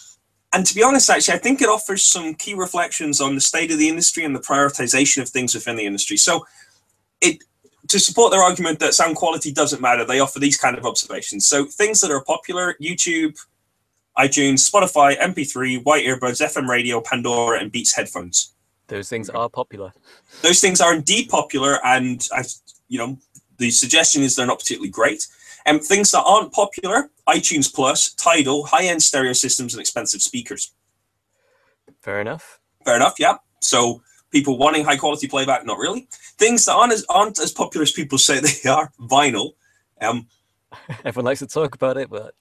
and 0.52 0.66
to 0.66 0.74
be 0.74 0.82
honest, 0.82 1.08
actually, 1.08 1.35
I 1.35 1.38
think 1.38 1.62
it 1.62 1.70
offers 1.70 2.06
some 2.06 2.35
key 2.35 2.52
reflections 2.52 3.22
on 3.22 3.35
the 3.35 3.40
state 3.40 3.70
of 3.72 3.78
the 3.78 3.88
industry 3.88 4.24
and 4.24 4.37
the 4.37 4.40
prioritization 4.40 5.22
of 5.22 5.30
things 5.30 5.54
within 5.54 5.76
the 5.76 5.87
industry. 5.87 6.18
So 6.18 6.44
it 7.22 7.42
to 7.92 8.00
support 8.00 8.33
their 8.33 8.40
argument 8.40 8.78
that 8.78 8.94
sound 8.94 9.16
quality 9.16 9.52
doesn't 9.52 9.83
matter, 9.83 10.02
they 10.02 10.18
offer 10.18 10.38
these 10.38 10.57
kind 10.57 10.78
of 10.78 10.87
observations. 10.87 11.46
So 11.46 11.66
things 11.66 12.00
that 12.00 12.11
are 12.11 12.24
popular: 12.24 12.74
YouTube, 12.81 13.38
iTunes, 14.16 14.68
Spotify, 14.68 15.18
MP3, 15.18 15.85
white 15.85 16.07
earbuds, 16.07 16.40
FM 16.40 16.68
radio, 16.68 17.02
Pandora, 17.02 17.61
and 17.61 17.70
Beats 17.70 17.94
headphones. 17.94 18.55
Those 18.88 19.11
things 19.11 19.28
are 19.28 19.50
popular. 19.50 19.92
Those 20.40 20.59
things 20.59 20.81
are 20.81 20.94
indeed 20.94 21.28
popular, 21.28 21.85
and 21.85 22.26
I, 22.33 22.44
you 22.88 22.98
know, 22.98 23.18
the 23.59 23.70
suggestion 23.70 24.22
is 24.22 24.37
they're 24.37 24.46
not 24.46 24.59
particularly 24.59 24.90
great. 24.90 25.26
And 25.66 25.78
um, 25.78 25.85
things 25.85 26.12
that 26.12 26.22
aren't 26.22 26.50
popular: 26.50 27.11
iTunes 27.28 27.72
Plus, 27.72 28.14
Tidal, 28.14 28.64
high-end 28.64 29.02
stereo 29.02 29.35
systems, 29.35 29.74
and 29.74 29.83
expensive 29.83 30.22
speakers. 30.22 30.72
Fair 32.00 32.22
enough. 32.22 32.59
Fair 32.87 32.96
enough. 32.96 33.16
Yeah. 33.18 33.37
So 33.61 34.02
people 34.33 34.59
wanting 34.59 34.85
high 34.85 34.97
quality 34.97 35.29
playback, 35.29 35.64
not 35.64 35.79
really. 35.79 36.09
Things 36.38 36.64
that 36.64 36.75
aren't 36.75 36.92
as, 36.92 37.05
aren't 37.09 37.38
as 37.38 37.53
popular 37.53 37.83
as 37.83 37.92
people 37.92 38.18
say 38.18 38.40
they 38.64 38.68
are, 38.68 38.90
vinyl. 38.99 39.53
Um, 40.01 40.27
Everyone 41.05 41.27
likes 41.27 41.40
to 41.40 41.47
talk 41.47 41.75
about 41.75 41.97
it, 41.97 42.11
but 42.11 42.35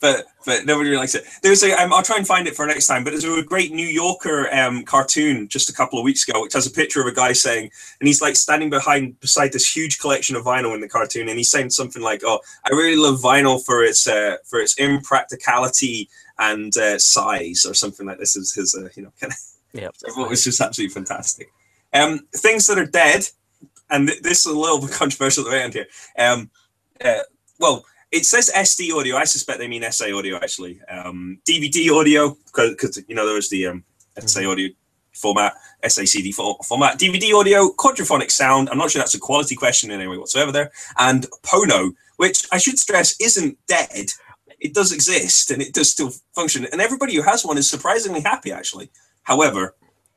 but 0.00 0.26
but 0.46 0.64
nobody 0.64 0.90
really 0.90 1.00
likes 1.00 1.14
it. 1.14 1.24
There's 1.42 1.62
a 1.62 1.72
um, 1.72 1.92
I'll 1.92 2.02
try 2.02 2.16
and 2.16 2.26
find 2.26 2.46
it 2.46 2.54
for 2.54 2.66
next 2.66 2.86
time. 2.86 3.02
But 3.02 3.10
there's 3.10 3.24
a 3.24 3.42
great 3.42 3.72
New 3.72 3.86
Yorker 3.86 4.52
um, 4.54 4.84
cartoon 4.84 5.48
just 5.48 5.68
a 5.68 5.72
couple 5.72 5.98
of 5.98 6.04
weeks 6.04 6.28
ago, 6.28 6.42
which 6.42 6.52
has 6.52 6.66
a 6.66 6.70
picture 6.70 7.00
of 7.00 7.06
a 7.06 7.12
guy 7.12 7.32
saying, 7.32 7.70
and 8.00 8.06
he's 8.06 8.22
like 8.22 8.36
standing 8.36 8.70
behind 8.70 9.18
beside 9.20 9.52
this 9.52 9.74
huge 9.74 9.98
collection 9.98 10.36
of 10.36 10.44
vinyl 10.44 10.74
in 10.74 10.80
the 10.80 10.88
cartoon, 10.88 11.28
and 11.28 11.36
he's 11.36 11.50
saying 11.50 11.70
something 11.70 12.02
like, 12.02 12.22
"Oh, 12.24 12.40
I 12.64 12.70
really 12.70 12.96
love 12.96 13.20
vinyl 13.20 13.64
for 13.64 13.82
its 13.82 14.06
uh, 14.06 14.36
for 14.44 14.60
its 14.60 14.74
impracticality 14.74 16.08
and 16.38 16.76
uh, 16.76 16.98
size," 16.98 17.66
or 17.68 17.74
something 17.74 18.06
like 18.06 18.18
this. 18.18 18.36
Is 18.36 18.54
his 18.54 18.74
uh, 18.76 18.88
you 18.94 19.02
know 19.02 19.12
kind 19.20 19.32
of 19.32 19.38
yeah, 19.72 19.88
it 20.02 20.28
was 20.28 20.44
just 20.44 20.60
absolutely 20.60 20.94
fantastic. 20.94 21.48
Um, 21.92 22.20
things 22.34 22.66
that 22.66 22.78
are 22.78 22.86
dead, 22.86 23.28
and 23.90 24.08
th- 24.08 24.22
this 24.22 24.40
is 24.40 24.46
a 24.46 24.58
little 24.58 24.80
bit 24.86 24.92
controversial 24.92 25.46
at 25.46 25.50
the 25.50 25.62
end 25.62 25.74
here. 25.74 25.86
Um, 26.18 26.50
uh, 27.04 27.22
well, 27.58 27.84
it 28.10 28.24
says 28.24 28.50
SD 28.54 28.92
audio. 28.92 29.16
I 29.16 29.24
suspect 29.24 29.58
they 29.58 29.68
mean 29.68 29.90
SA 29.90 30.06
audio 30.16 30.36
actually. 30.36 30.80
Um, 30.88 31.40
DVD 31.48 31.90
audio 31.90 32.36
because 32.46 33.02
you 33.06 33.14
know 33.14 33.26
there 33.26 33.34
was 33.34 33.50
the 33.50 33.66
um, 33.66 33.84
SA 34.18 34.40
mm-hmm. 34.40 34.50
audio 34.50 34.68
format, 35.18 35.54
SACD 35.82 36.34
format, 36.34 36.98
DVD 36.98 37.34
audio, 37.34 37.70
quadraphonic 37.72 38.30
sound. 38.30 38.68
I'm 38.70 38.78
not 38.78 38.90
sure 38.90 39.00
that's 39.00 39.14
a 39.14 39.20
quality 39.20 39.56
question 39.56 39.90
in 39.90 40.00
any 40.00 40.08
way 40.08 40.16
whatsoever 40.16 40.52
there. 40.52 40.70
And 40.98 41.26
Pono, 41.42 41.92
which 42.16 42.46
I 42.52 42.58
should 42.58 42.78
stress 42.78 43.14
isn't 43.20 43.58
dead. 43.66 44.12
It 44.60 44.74
does 44.74 44.92
exist 44.92 45.50
and 45.50 45.62
it 45.62 45.74
does 45.74 45.90
still 45.90 46.12
function. 46.34 46.66
And 46.72 46.80
everybody 46.80 47.14
who 47.14 47.22
has 47.22 47.44
one 47.44 47.58
is 47.58 47.68
surprisingly 47.68 48.20
happy 48.20 48.52
actually. 48.52 48.90
However, 49.28 49.76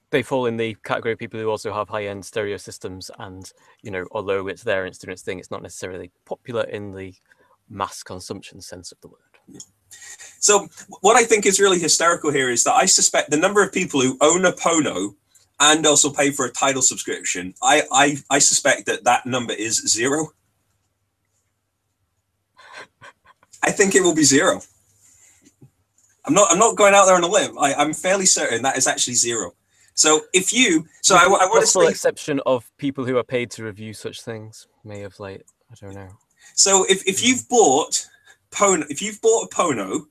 they 0.10 0.24
fall 0.24 0.45
in 0.45 0.58
the 0.58 0.76
category 0.84 1.13
of 1.13 1.19
people 1.19 1.39
who 1.39 1.50
also 1.50 1.74
have 1.74 1.89
high-end 1.89 2.26
stereo 2.26 2.58
systems 2.58 3.12
and 3.19 3.52
you 3.84 3.91
know 3.91 4.06
although 4.12 4.47
it's 4.47 4.63
there 4.63 4.84
and 4.84 4.89
it's 4.89 5.00
doing 5.00 5.13
its 5.13 5.21
thing 5.21 5.39
it's 5.39 5.52
not 5.52 5.62
necessarily 5.62 6.12
popular 6.26 6.63
in 6.63 6.93
the 6.93 7.13
mass 7.69 8.04
consumption 8.04 8.60
sense 8.60 8.91
of 8.91 9.00
the 9.00 9.08
word 9.08 9.62
so 10.39 10.67
what 11.00 11.15
i 11.15 11.24
think 11.24 11.45
is 11.45 11.62
really 11.62 11.80
hysterical 11.80 12.30
here 12.30 12.50
is 12.50 12.65
that 12.65 12.74
i 12.74 12.86
suspect 12.86 13.32
the 13.32 13.38
number 13.38 13.63
of 13.63 13.71
people 13.71 14.02
who 14.02 14.17
own 14.19 14.43
a 14.43 14.52
pono 14.52 15.15
and 15.62 15.86
also 15.86 16.12
pay 16.12 16.32
for 16.32 16.45
a 16.45 16.52
Tidal 16.52 16.82
subscription, 16.82 17.54
I 17.62 17.84
I, 17.91 18.17
I 18.30 18.39
suspect 18.39 18.88
that 18.88 19.04
that 19.04 19.26
number 19.26 19.54
is 19.54 19.76
zero. 19.88 20.34
I 23.63 23.71
think 23.71 23.93
it 23.93 24.02
will 24.02 24.15
be 24.15 24.24
zero. 24.24 24.62
I'm 26.26 26.34
not. 26.34 26.52
I'm 26.52 26.60
not 26.60 26.76
going 26.76 26.94
out 26.94 27.06
there 27.06 27.16
on 27.16 27.24
a 27.24 27.28
limb. 27.28 27.58
I, 27.58 27.74
I'm 27.74 27.94
fairly 27.94 28.26
certain 28.26 28.62
that 28.64 28.78
is 28.78 28.88
actually 28.88 29.16
zero. 29.16 29.54
So 29.94 30.22
if 30.34 30.54
you, 30.54 30.86
so 31.02 31.16
I, 31.16 31.24
I 31.24 31.28
want 31.28 31.62
to 31.62 31.68
say, 31.68 31.88
exception 31.88 32.40
of 32.46 32.70
people 32.78 33.06
who 33.06 33.18
are 33.18 33.24
paid 33.24 33.52
to 33.52 33.64
review 33.64 33.94
such 33.94 34.22
things 34.22 34.68
may 34.84 35.00
have 35.00 35.20
like 35.20 35.46
I 35.72 35.76
don't 35.80 35.96
know. 35.96 36.10
so 36.56 36.86
if 36.90 37.08
if 37.08 37.20
hmm. 37.20 37.28
you've 37.28 37.50
bought 37.50 38.08
Pono, 38.52 38.86
if 38.90 39.02
you've 39.02 39.22
bought 39.22 39.52
a 39.52 39.56
Pono, 39.56 40.06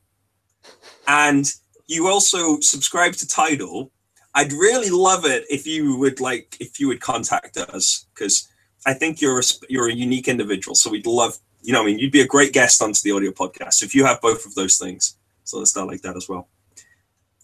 and 1.06 1.52
you 1.86 2.08
also 2.08 2.60
subscribe 2.60 3.14
to 3.14 3.26
Tidal, 3.28 3.90
I'd 4.34 4.52
really 4.52 4.90
love 4.90 5.24
it 5.24 5.44
if 5.50 5.66
you 5.66 5.96
would 5.98 6.20
like 6.20 6.56
if 6.60 6.78
you 6.78 6.88
would 6.88 7.00
contact 7.00 7.56
us 7.56 8.06
because 8.14 8.48
I 8.86 8.94
think 8.94 9.20
you're 9.20 9.40
a, 9.40 9.42
you're 9.68 9.88
a 9.88 9.94
unique 9.94 10.28
individual. 10.28 10.74
So 10.74 10.90
we'd 10.90 11.06
love, 11.06 11.38
you 11.62 11.72
know, 11.72 11.82
I 11.82 11.86
mean, 11.86 11.98
you'd 11.98 12.12
be 12.12 12.22
a 12.22 12.26
great 12.26 12.52
guest 12.52 12.82
onto 12.82 13.00
the 13.02 13.12
audio 13.12 13.30
podcast 13.30 13.82
if 13.82 13.94
you 13.94 14.04
have 14.04 14.20
both 14.20 14.46
of 14.46 14.54
those 14.54 14.78
things. 14.78 15.16
So 15.44 15.58
let's 15.58 15.70
start 15.70 15.88
like 15.88 16.02
that 16.02 16.16
as 16.16 16.28
well. 16.28 16.48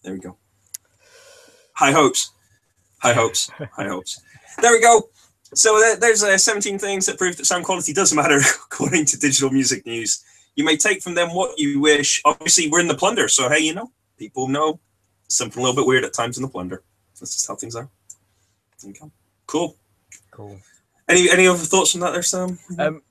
There 0.02 0.12
we 0.12 0.20
go. 0.20 0.36
High 1.74 1.92
hopes, 1.92 2.30
high 2.98 3.12
hopes, 3.12 3.50
high 3.72 3.88
hopes. 3.88 4.20
There 4.60 4.72
we 4.72 4.80
go. 4.80 5.08
So 5.54 5.78
there, 5.78 5.96
there's 5.96 6.22
uh, 6.22 6.36
17 6.38 6.78
things 6.78 7.06
that 7.06 7.18
prove 7.18 7.36
that 7.36 7.46
sound 7.46 7.64
quality 7.64 7.92
does 7.92 8.12
matter 8.12 8.36
according 8.64 9.04
to 9.06 9.18
Digital 9.18 9.50
Music 9.50 9.86
News. 9.86 10.24
You 10.56 10.64
may 10.64 10.76
take 10.76 11.02
from 11.02 11.14
them 11.14 11.34
what 11.34 11.58
you 11.58 11.80
wish. 11.80 12.20
Obviously, 12.24 12.68
we're 12.68 12.80
in 12.80 12.88
the 12.88 12.94
plunder, 12.94 13.28
so 13.28 13.48
hey, 13.48 13.60
you 13.60 13.74
know, 13.74 13.90
people 14.18 14.48
know 14.48 14.80
something 15.28 15.60
a 15.60 15.62
little 15.64 15.76
bit 15.76 15.86
weird 15.86 16.04
at 16.04 16.14
times 16.14 16.38
in 16.38 16.42
the 16.42 16.48
plunder. 16.48 16.82
That's 17.20 17.32
just 17.32 17.48
how 17.48 17.56
things 17.56 17.76
are. 17.76 17.88
Cool. 19.46 19.76
Cool. 20.30 20.58
Any 21.08 21.30
any 21.30 21.46
other 21.46 21.58
thoughts 21.58 21.94
on 21.94 22.00
that 22.00 22.12
there, 22.12 22.22
Sam? 22.22 22.58
Um, 22.78 23.02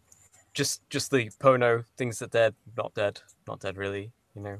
just 0.53 0.87
just 0.89 1.11
the 1.11 1.29
Pono 1.39 1.85
things 1.97 2.19
that 2.19 2.31
they're 2.31 2.53
not 2.77 2.93
dead, 2.93 3.21
not 3.47 3.61
dead 3.61 3.77
really. 3.77 4.11
You 4.35 4.41
know, 4.41 4.57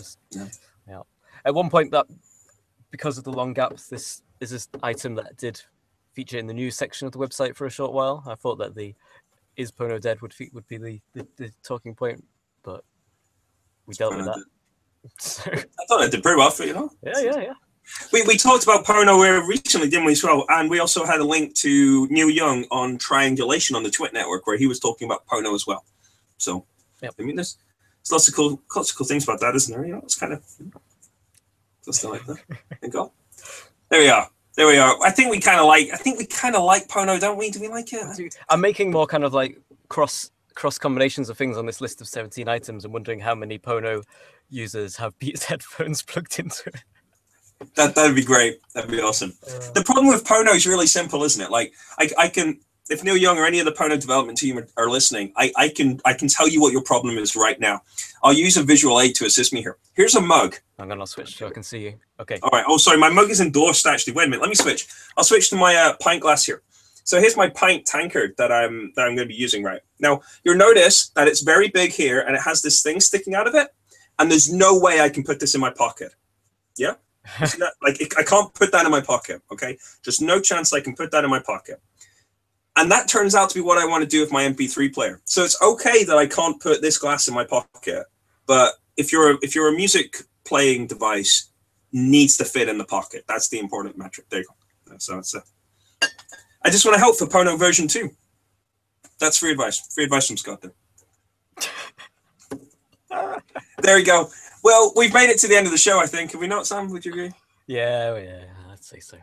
just 0.00 0.18
Yeah. 0.30 0.48
yeah. 0.88 1.02
At 1.44 1.54
one 1.54 1.70
point, 1.70 1.90
that 1.92 2.06
because 2.90 3.18
of 3.18 3.24
the 3.24 3.32
long 3.32 3.52
gaps, 3.52 3.88
this 3.88 4.22
is 4.40 4.50
this 4.50 4.68
item 4.82 5.14
that 5.16 5.36
did 5.36 5.60
feature 6.12 6.38
in 6.38 6.46
the 6.46 6.54
news 6.54 6.76
section 6.76 7.06
of 7.06 7.12
the 7.12 7.18
website 7.18 7.54
for 7.56 7.66
a 7.66 7.70
short 7.70 7.92
while. 7.92 8.22
I 8.26 8.34
thought 8.34 8.56
that 8.58 8.74
the 8.74 8.94
is 9.56 9.70
Pono 9.72 10.00
dead 10.00 10.20
would 10.22 10.34
would 10.52 10.66
be 10.68 10.78
the, 10.78 11.00
the, 11.14 11.26
the 11.36 11.52
talking 11.62 11.94
point, 11.94 12.24
but 12.62 12.84
we 13.86 13.94
dealt 13.94 14.16
with 14.16 14.26
that. 14.26 14.42
So, 15.18 15.50
I 15.50 15.64
thought 15.88 16.04
it 16.04 16.10
did 16.10 16.22
pretty 16.22 16.36
well 16.36 16.50
for 16.50 16.64
you 16.64 16.74
know. 16.74 16.90
yeah, 17.02 17.18
yeah, 17.20 17.40
yeah. 17.40 17.52
We, 18.12 18.22
we 18.26 18.36
talked 18.36 18.64
about 18.64 18.84
Pono 18.84 19.18
recently, 19.48 19.88
didn't 19.88 20.04
we, 20.04 20.12
as 20.12 20.22
well? 20.22 20.44
And 20.50 20.68
we 20.68 20.78
also 20.78 21.06
had 21.06 21.20
a 21.20 21.24
link 21.24 21.54
to 21.56 22.06
Neil 22.08 22.28
Young 22.28 22.66
on 22.70 22.98
Triangulation 22.98 23.74
on 23.76 23.82
the 23.82 23.90
TWiT 23.90 24.12
Network, 24.12 24.46
where 24.46 24.58
he 24.58 24.66
was 24.66 24.78
talking 24.78 25.06
about 25.08 25.26
Pono 25.26 25.54
as 25.54 25.66
well. 25.66 25.86
So, 26.36 26.66
Yep. 27.02 27.14
I 27.18 27.22
mean, 27.22 27.36
there's, 27.36 27.56
there's 28.02 28.12
lots 28.12 28.28
of 28.28 28.34
cool, 28.34 28.60
lots 28.74 28.90
of 28.90 28.96
cool 28.96 29.06
things 29.06 29.24
about 29.24 29.40
that, 29.40 29.54
isn't 29.54 29.74
there? 29.74 29.86
You 29.86 29.94
know, 29.94 30.00
it's 30.02 30.18
kind 30.18 30.32
of 30.32 30.42
just 31.84 32.04
like 32.04 32.24
that. 32.26 32.38
There 32.80 32.90
go. 32.90 33.12
There 33.88 34.00
we 34.00 34.08
are. 34.08 34.28
There 34.56 34.66
we 34.66 34.78
are. 34.78 34.96
I 35.02 35.10
think 35.10 35.30
we 35.30 35.40
kind 35.40 35.60
of 35.60 35.66
like. 35.66 35.88
I 35.92 35.96
think 35.96 36.18
we 36.18 36.26
kind 36.26 36.54
of 36.54 36.64
like 36.64 36.88
Pono, 36.88 37.18
don't 37.20 37.38
we? 37.38 37.50
Do 37.50 37.60
we 37.60 37.68
like 37.68 37.92
it? 37.92 38.34
I'm 38.48 38.60
making 38.60 38.90
more 38.90 39.06
kind 39.06 39.24
of 39.24 39.32
like 39.32 39.60
cross 39.88 40.30
cross 40.54 40.78
combinations 40.78 41.30
of 41.30 41.38
things 41.38 41.56
on 41.56 41.64
this 41.64 41.80
list 41.80 42.00
of 42.00 42.08
17 42.08 42.48
items 42.48 42.84
and 42.84 42.92
wondering 42.92 43.20
how 43.20 43.34
many 43.34 43.58
Pono 43.58 44.02
users 44.50 44.96
have 44.96 45.18
Beats 45.18 45.44
headphones 45.46 46.02
plugged 46.02 46.38
into 46.38 46.68
it. 46.68 46.82
That 47.76 47.94
that'd 47.94 48.16
be 48.16 48.24
great. 48.24 48.60
That'd 48.74 48.90
be 48.90 49.00
awesome. 49.00 49.34
Uh. 49.46 49.70
The 49.72 49.84
problem 49.84 50.08
with 50.08 50.24
Pono 50.24 50.54
is 50.54 50.66
really 50.66 50.86
simple, 50.86 51.22
isn't 51.24 51.42
it? 51.42 51.50
Like 51.50 51.72
I, 51.98 52.10
I 52.18 52.28
can 52.28 52.60
if 52.88 53.04
Neil 53.04 53.16
Young 53.16 53.38
or 53.38 53.46
any 53.46 53.60
of 53.60 53.66
the 53.66 53.72
Pono 53.72 54.00
development 54.00 54.38
team 54.38 54.64
are, 54.76 54.88
listening, 54.90 55.32
I, 55.36 55.52
I 55.56 55.68
can 55.68 56.00
I 56.04 56.14
can 56.14 56.28
tell 56.28 56.48
you 56.48 56.60
what 56.60 56.72
your 56.72 56.82
problem 56.82 57.18
is 57.18 57.36
right 57.36 57.58
now. 57.60 57.82
I'll 58.22 58.32
use 58.32 58.56
a 58.56 58.62
visual 58.62 59.00
aid 59.00 59.14
to 59.16 59.26
assist 59.26 59.52
me 59.52 59.60
here. 59.60 59.76
Here's 59.94 60.14
a 60.14 60.20
mug. 60.20 60.56
I'm 60.78 60.88
gonna 60.88 61.06
switch 61.06 61.36
so 61.36 61.46
I 61.46 61.50
can 61.50 61.62
see 61.62 61.80
you. 61.84 61.94
Okay. 62.18 62.38
All 62.42 62.50
right. 62.52 62.64
Oh, 62.66 62.76
sorry, 62.78 62.98
my 62.98 63.10
mug 63.10 63.30
is 63.30 63.40
endorsed 63.40 63.86
actually. 63.86 64.14
Wait 64.14 64.24
a 64.24 64.28
minute. 64.28 64.40
Let 64.42 64.48
me 64.48 64.54
switch. 64.54 64.88
I'll 65.16 65.24
switch 65.24 65.50
to 65.50 65.56
my 65.56 65.76
uh, 65.76 65.94
pint 66.00 66.22
glass 66.22 66.44
here. 66.44 66.62
So 67.04 67.20
here's 67.20 67.36
my 67.36 67.48
pint 67.48 67.86
tankard 67.86 68.34
that 68.38 68.52
I'm 68.52 68.92
that 68.94 69.02
I'm 69.02 69.16
going 69.16 69.26
to 69.26 69.32
be 69.32 69.34
using 69.34 69.62
right 69.62 69.80
now. 69.98 70.20
You'll 70.44 70.56
notice 70.56 71.08
that 71.16 71.28
it's 71.28 71.40
very 71.40 71.68
big 71.68 71.90
here 71.90 72.20
and 72.20 72.36
it 72.36 72.42
has 72.42 72.62
this 72.62 72.82
thing 72.82 73.00
sticking 73.00 73.34
out 73.34 73.48
of 73.48 73.54
it, 73.54 73.68
and 74.18 74.30
there's 74.30 74.52
no 74.52 74.78
way 74.78 75.00
I 75.00 75.08
can 75.08 75.24
put 75.24 75.40
this 75.40 75.54
in 75.54 75.60
my 75.60 75.70
pocket. 75.70 76.12
Yeah. 76.76 76.94
Not- 77.58 77.72
like 77.82 78.00
it, 78.00 78.12
I 78.18 78.22
can't 78.22 78.52
put 78.54 78.72
that 78.72 78.84
in 78.84 78.90
my 78.92 79.00
pocket. 79.00 79.42
Okay, 79.52 79.78
just 80.02 80.22
no 80.22 80.40
chance 80.40 80.72
I 80.72 80.80
can 80.80 80.94
put 80.94 81.10
that 81.10 81.24
in 81.24 81.30
my 81.30 81.40
pocket. 81.40 81.80
And 82.76 82.90
that 82.90 83.08
turns 83.08 83.34
out 83.34 83.50
to 83.50 83.54
be 83.54 83.60
what 83.60 83.78
I 83.78 83.86
want 83.86 84.02
to 84.02 84.08
do 84.08 84.20
with 84.20 84.32
my 84.32 84.44
MP3 84.44 84.92
player. 84.94 85.20
So 85.24 85.42
it's 85.44 85.60
okay 85.60 86.04
that 86.04 86.16
I 86.16 86.26
can't 86.26 86.60
put 86.60 86.82
this 86.82 86.98
glass 86.98 87.28
in 87.28 87.34
my 87.34 87.44
pocket, 87.44 88.06
but 88.46 88.74
if 88.96 89.12
you're 89.12 89.32
a, 89.32 89.38
if 89.42 89.54
you're 89.54 89.68
a 89.68 89.72
music 89.72 90.16
playing 90.44 90.86
device, 90.86 91.50
needs 91.92 92.36
to 92.36 92.44
fit 92.44 92.68
in 92.68 92.78
the 92.78 92.84
pocket. 92.84 93.24
That's 93.28 93.48
the 93.48 93.58
important 93.58 93.98
metric. 93.98 94.26
There 94.30 94.40
you 94.40 94.46
go. 94.46 94.96
So 94.98 95.18
it's 95.18 95.34
a. 95.34 95.42
I 96.62 96.70
just 96.70 96.84
want 96.84 96.94
to 96.94 97.00
help 97.00 97.16
for 97.16 97.26
Pono 97.26 97.58
version 97.58 97.88
two. 97.88 98.10
That's 99.18 99.38
free 99.38 99.52
advice. 99.52 99.78
Free 99.94 100.04
advice 100.04 100.26
from 100.26 100.36
Scott. 100.36 100.62
There. 100.62 100.72
there 103.82 103.96
we 103.96 104.02
go. 104.02 104.28
Well, 104.62 104.92
we've 104.96 105.14
made 105.14 105.30
it 105.30 105.38
to 105.40 105.48
the 105.48 105.56
end 105.56 105.66
of 105.66 105.72
the 105.72 105.78
show. 105.78 106.00
I 106.00 106.06
think. 106.06 106.32
Have 106.32 106.40
we 106.40 106.48
not, 106.48 106.66
Sam? 106.66 106.88
Would 106.90 107.04
you 107.04 107.12
agree? 107.12 107.32
Yeah, 107.66 108.16
yeah, 108.16 108.44
I'd 108.70 108.82
say 108.82 109.00
so. 109.00 109.16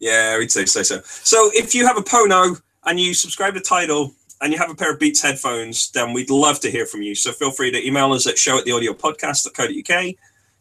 Yeah, 0.00 0.36
we'd 0.36 0.50
say, 0.50 0.64
say 0.64 0.82
so. 0.82 1.00
So 1.04 1.50
if 1.54 1.76
you 1.76 1.86
have 1.86 1.96
a 1.96 2.02
Pono 2.02 2.60
and 2.84 2.98
you 2.98 3.14
subscribe 3.14 3.54
to 3.54 3.60
Tidal 3.60 4.14
and 4.40 4.52
you 4.52 4.58
have 4.58 4.70
a 4.70 4.74
pair 4.74 4.92
of 4.92 4.98
Beats 4.98 5.22
headphones, 5.22 5.90
then 5.92 6.12
we'd 6.12 6.30
love 6.30 6.60
to 6.60 6.70
hear 6.70 6.84
from 6.84 7.02
you. 7.02 7.14
So 7.14 7.32
feel 7.32 7.50
free 7.50 7.70
to 7.70 7.86
email 7.86 8.12
us 8.12 8.26
at 8.26 8.38
show 8.38 8.58
at 8.58 8.64
the 8.64 8.72
audio 8.72 8.92
podcast.co.uk. 8.92 10.04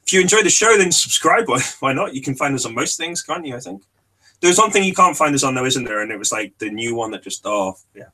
If 0.04 0.14
you 0.14 0.22
enjoy 0.22 0.44
the 0.44 0.50
show, 0.50 0.78
then 0.78 0.92
subscribe. 0.92 1.48
Why, 1.48 1.62
why 1.80 1.94
not? 1.94 2.14
You 2.14 2.22
can 2.22 2.36
find 2.36 2.54
us 2.54 2.66
on 2.66 2.76
most 2.76 2.98
things, 2.98 3.22
can't 3.22 3.46
you? 3.46 3.56
I 3.56 3.60
think. 3.60 3.84
There's 4.42 4.58
one 4.58 4.72
thing 4.72 4.84
you 4.84 4.94
can't 4.94 5.16
find 5.16 5.34
us 5.36 5.44
on 5.44 5.56
though, 5.56 5.66
isn't 5.66 5.84
there? 5.84 6.02
And 6.02 6.12
it 6.12 6.18
was 6.18 6.32
like 6.32 6.58
the 6.58 6.70
new 6.70 6.96
one 6.96 7.12
that 7.12 7.24
just 7.24 7.46
oh 7.46 7.76
yeah. 7.96 8.06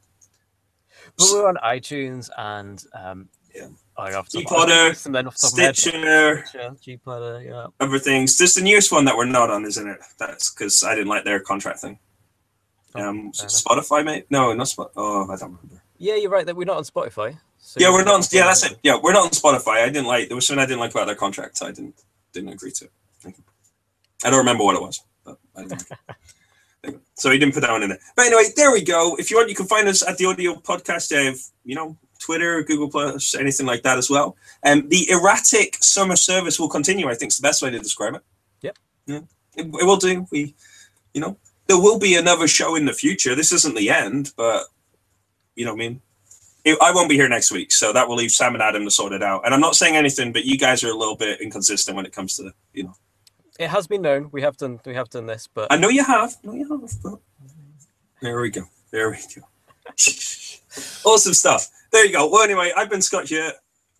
But 1.17 1.28
we're 1.32 1.48
on 1.48 1.56
iTunes 1.58 2.30
and 2.38 2.84
um, 2.93 3.30
Yeah. 3.56 3.67
I 3.98 4.13
off 4.13 4.30
the 4.30 4.43
gPodder, 4.43 5.06
and 5.08 5.15
then 5.15 5.26
off 5.26 5.38
the 5.38 5.48
top 5.48 5.54
of 5.54 5.58
my 5.58 5.63
head, 5.63 5.76
Stitcher, 5.76 6.46
Stitcher, 6.46 7.00
gPodder, 7.00 7.43
yeah. 7.43 7.65
everything's 7.80 8.38
just 8.38 8.56
the 8.56 8.62
newest 8.62 8.91
one 8.91 9.06
that 9.06 9.17
we're 9.17 9.26
not 9.26 9.50
on, 9.50 9.65
isn't 9.65 9.88
it? 9.88 9.98
That's 10.20 10.54
because 10.54 10.84
I 10.84 10.93
didn't 10.93 11.08
like 11.08 11.24
their 11.24 11.39
contract 11.39 11.80
thing. 11.80 11.98
Um. 12.97 13.31
Spotify, 13.31 14.03
mate? 14.03 14.25
No, 14.29 14.53
not 14.53 14.67
Spotify. 14.67 14.91
Oh, 14.95 15.23
I 15.23 15.36
don't 15.36 15.53
remember. 15.53 15.81
Yeah, 15.97 16.15
you're 16.15 16.29
right 16.29 16.45
that 16.45 16.55
we're 16.55 16.65
not 16.65 16.77
on 16.77 16.83
Spotify. 16.83 17.38
So 17.57 17.79
Yeah, 17.79 17.89
we're 17.89 18.03
not. 18.03 18.15
On, 18.15 18.23
yeah, 18.31 18.45
that's 18.45 18.65
it. 18.65 18.77
Yeah, 18.83 18.97
we're 19.01 19.13
not 19.13 19.25
on 19.25 19.31
Spotify. 19.31 19.83
I 19.83 19.88
didn't 19.88 20.05
like. 20.05 20.27
There 20.29 20.36
was 20.36 20.47
something 20.47 20.63
I 20.63 20.65
didn't 20.65 20.79
like 20.79 20.91
about 20.91 21.07
their 21.07 21.15
contract. 21.15 21.57
So 21.57 21.67
I 21.67 21.71
didn't 21.71 21.95
didn't 22.33 22.49
agree 22.49 22.71
to. 22.71 22.86
it. 22.86 22.91
I 24.23 24.29
don't 24.29 24.39
remember 24.39 24.63
what 24.63 24.75
it 24.75 24.81
was, 24.81 25.03
but 25.23 25.38
I 25.55 25.62
didn't. 25.63 25.71
like 25.71 25.81
it. 25.81 26.17
There 26.83 26.91
you 26.91 26.97
go. 26.97 27.03
so 27.15 27.31
he 27.31 27.39
didn't 27.39 27.53
put 27.53 27.62
that 27.62 27.71
one 27.71 27.83
in 27.83 27.89
there. 27.89 27.99
But 28.15 28.27
anyway, 28.27 28.43
there 28.55 28.71
we 28.71 28.83
go. 28.83 29.15
If 29.17 29.31
you 29.31 29.38
want, 29.38 29.49
you 29.49 29.55
can 29.55 29.65
find 29.65 29.88
us 29.88 30.07
at 30.07 30.17
the 30.17 30.25
Audio 30.25 30.55
Podcast. 30.55 31.15
I 31.15 31.23
have 31.23 31.39
you 31.65 31.75
know 31.75 31.97
Twitter, 32.19 32.63
Google 32.63 32.89
Plus, 32.89 33.36
anything 33.36 33.65
like 33.65 33.83
that 33.83 33.97
as 33.97 34.10
well. 34.10 34.36
And 34.63 34.83
um, 34.83 34.89
the 34.89 35.10
erratic 35.10 35.77
summer 35.81 36.15
service 36.15 36.60
will 36.60 36.69
continue. 36.69 37.10
I 37.10 37.15
think 37.15 37.31
is 37.31 37.38
the 37.38 37.47
best 37.47 37.62
way 37.62 37.69
to 37.69 37.79
describe 37.79 38.15
it. 38.15 38.21
Yep. 38.62 38.77
Yeah, 39.07 39.19
it, 39.55 39.65
it 39.65 39.86
will 39.86 39.97
do. 39.97 40.25
We, 40.31 40.55
you 41.13 41.21
know, 41.21 41.38
there 41.67 41.80
will 41.80 41.99
be 41.99 42.15
another 42.15 42.47
show 42.47 42.75
in 42.75 42.86
the 42.86 42.93
future. 42.93 43.36
This 43.36 43.51
isn't 43.51 43.75
the 43.75 43.89
end, 43.89 44.32
but 44.36 44.65
you 45.56 45.65
know 45.65 45.73
what 45.73 45.82
I 45.84 45.89
mean. 45.89 46.01
It- 46.63 46.77
I 46.82 46.91
won't 46.91 47.10
be 47.10 47.15
here 47.15 47.30
next 47.30 47.51
week, 47.51 47.71
so 47.71 47.93
that 47.93 48.08
will 48.08 48.15
leave 48.15 48.32
Sam 48.32 48.53
and 48.53 48.63
Adam 48.63 48.84
to 48.86 48.91
sort 48.91 49.13
it 49.13 49.23
out. 49.23 49.45
And 49.45 49.53
I'm 49.53 49.62
not 49.62 49.75
saying 49.75 49.95
anything, 49.95 50.32
but 50.32 50.45
you 50.45 50.58
guys 50.58 50.84
are 50.84 50.89
a 50.89 50.95
little 50.95 51.15
bit 51.15 51.41
inconsistent 51.41 51.95
when 51.95 52.06
it 52.06 52.13
comes 52.13 52.36
to 52.38 52.53
you 52.73 52.84
know. 52.84 52.95
It 53.60 53.69
has 53.69 53.88
been 53.88 54.01
known. 54.01 54.30
We 54.32 54.41
have 54.41 54.58
done 54.58 54.80
we 54.86 54.93
have 54.93 55.10
done 55.10 55.25
this, 55.25 55.47
but 55.47 55.71
I 55.71 55.77
know 55.77 55.89
you 55.89 56.03
have. 56.03 56.36
I 56.43 56.47
know 56.47 56.53
you 56.53 56.69
have. 56.69 56.91
But... 57.03 57.19
There 58.21 58.41
we 58.41 58.49
go. 58.49 58.63
There 58.91 59.10
we 59.10 59.17
go. 59.36 59.41
awesome 61.10 61.34
stuff. 61.34 61.69
There 61.91 62.06
you 62.06 62.13
go. 62.13 62.30
Well, 62.30 62.43
anyway, 62.43 62.71
I've 62.75 62.89
been 62.89 63.01
Scott 63.01 63.27
here. 63.27 63.53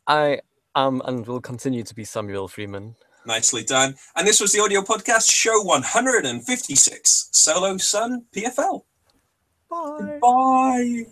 I 0.06 0.39
am 0.75 1.01
and 1.06 1.25
will 1.25 1.41
continue 1.41 1.84
to 1.84 1.95
be 1.95 2.03
Samuel 2.03 2.47
Freeman. 2.47 2.95
Nicely 3.28 3.63
done. 3.63 3.96
And 4.16 4.26
this 4.26 4.40
was 4.40 4.54
the 4.54 4.62
audio 4.62 4.82
podcast, 4.82 5.30
show 5.30 5.62
156, 5.62 7.30
Solo 7.32 7.78
Sun 7.78 8.26
PFL. 8.34 8.84
Bye. 9.70 10.20
Bye. 10.22 11.06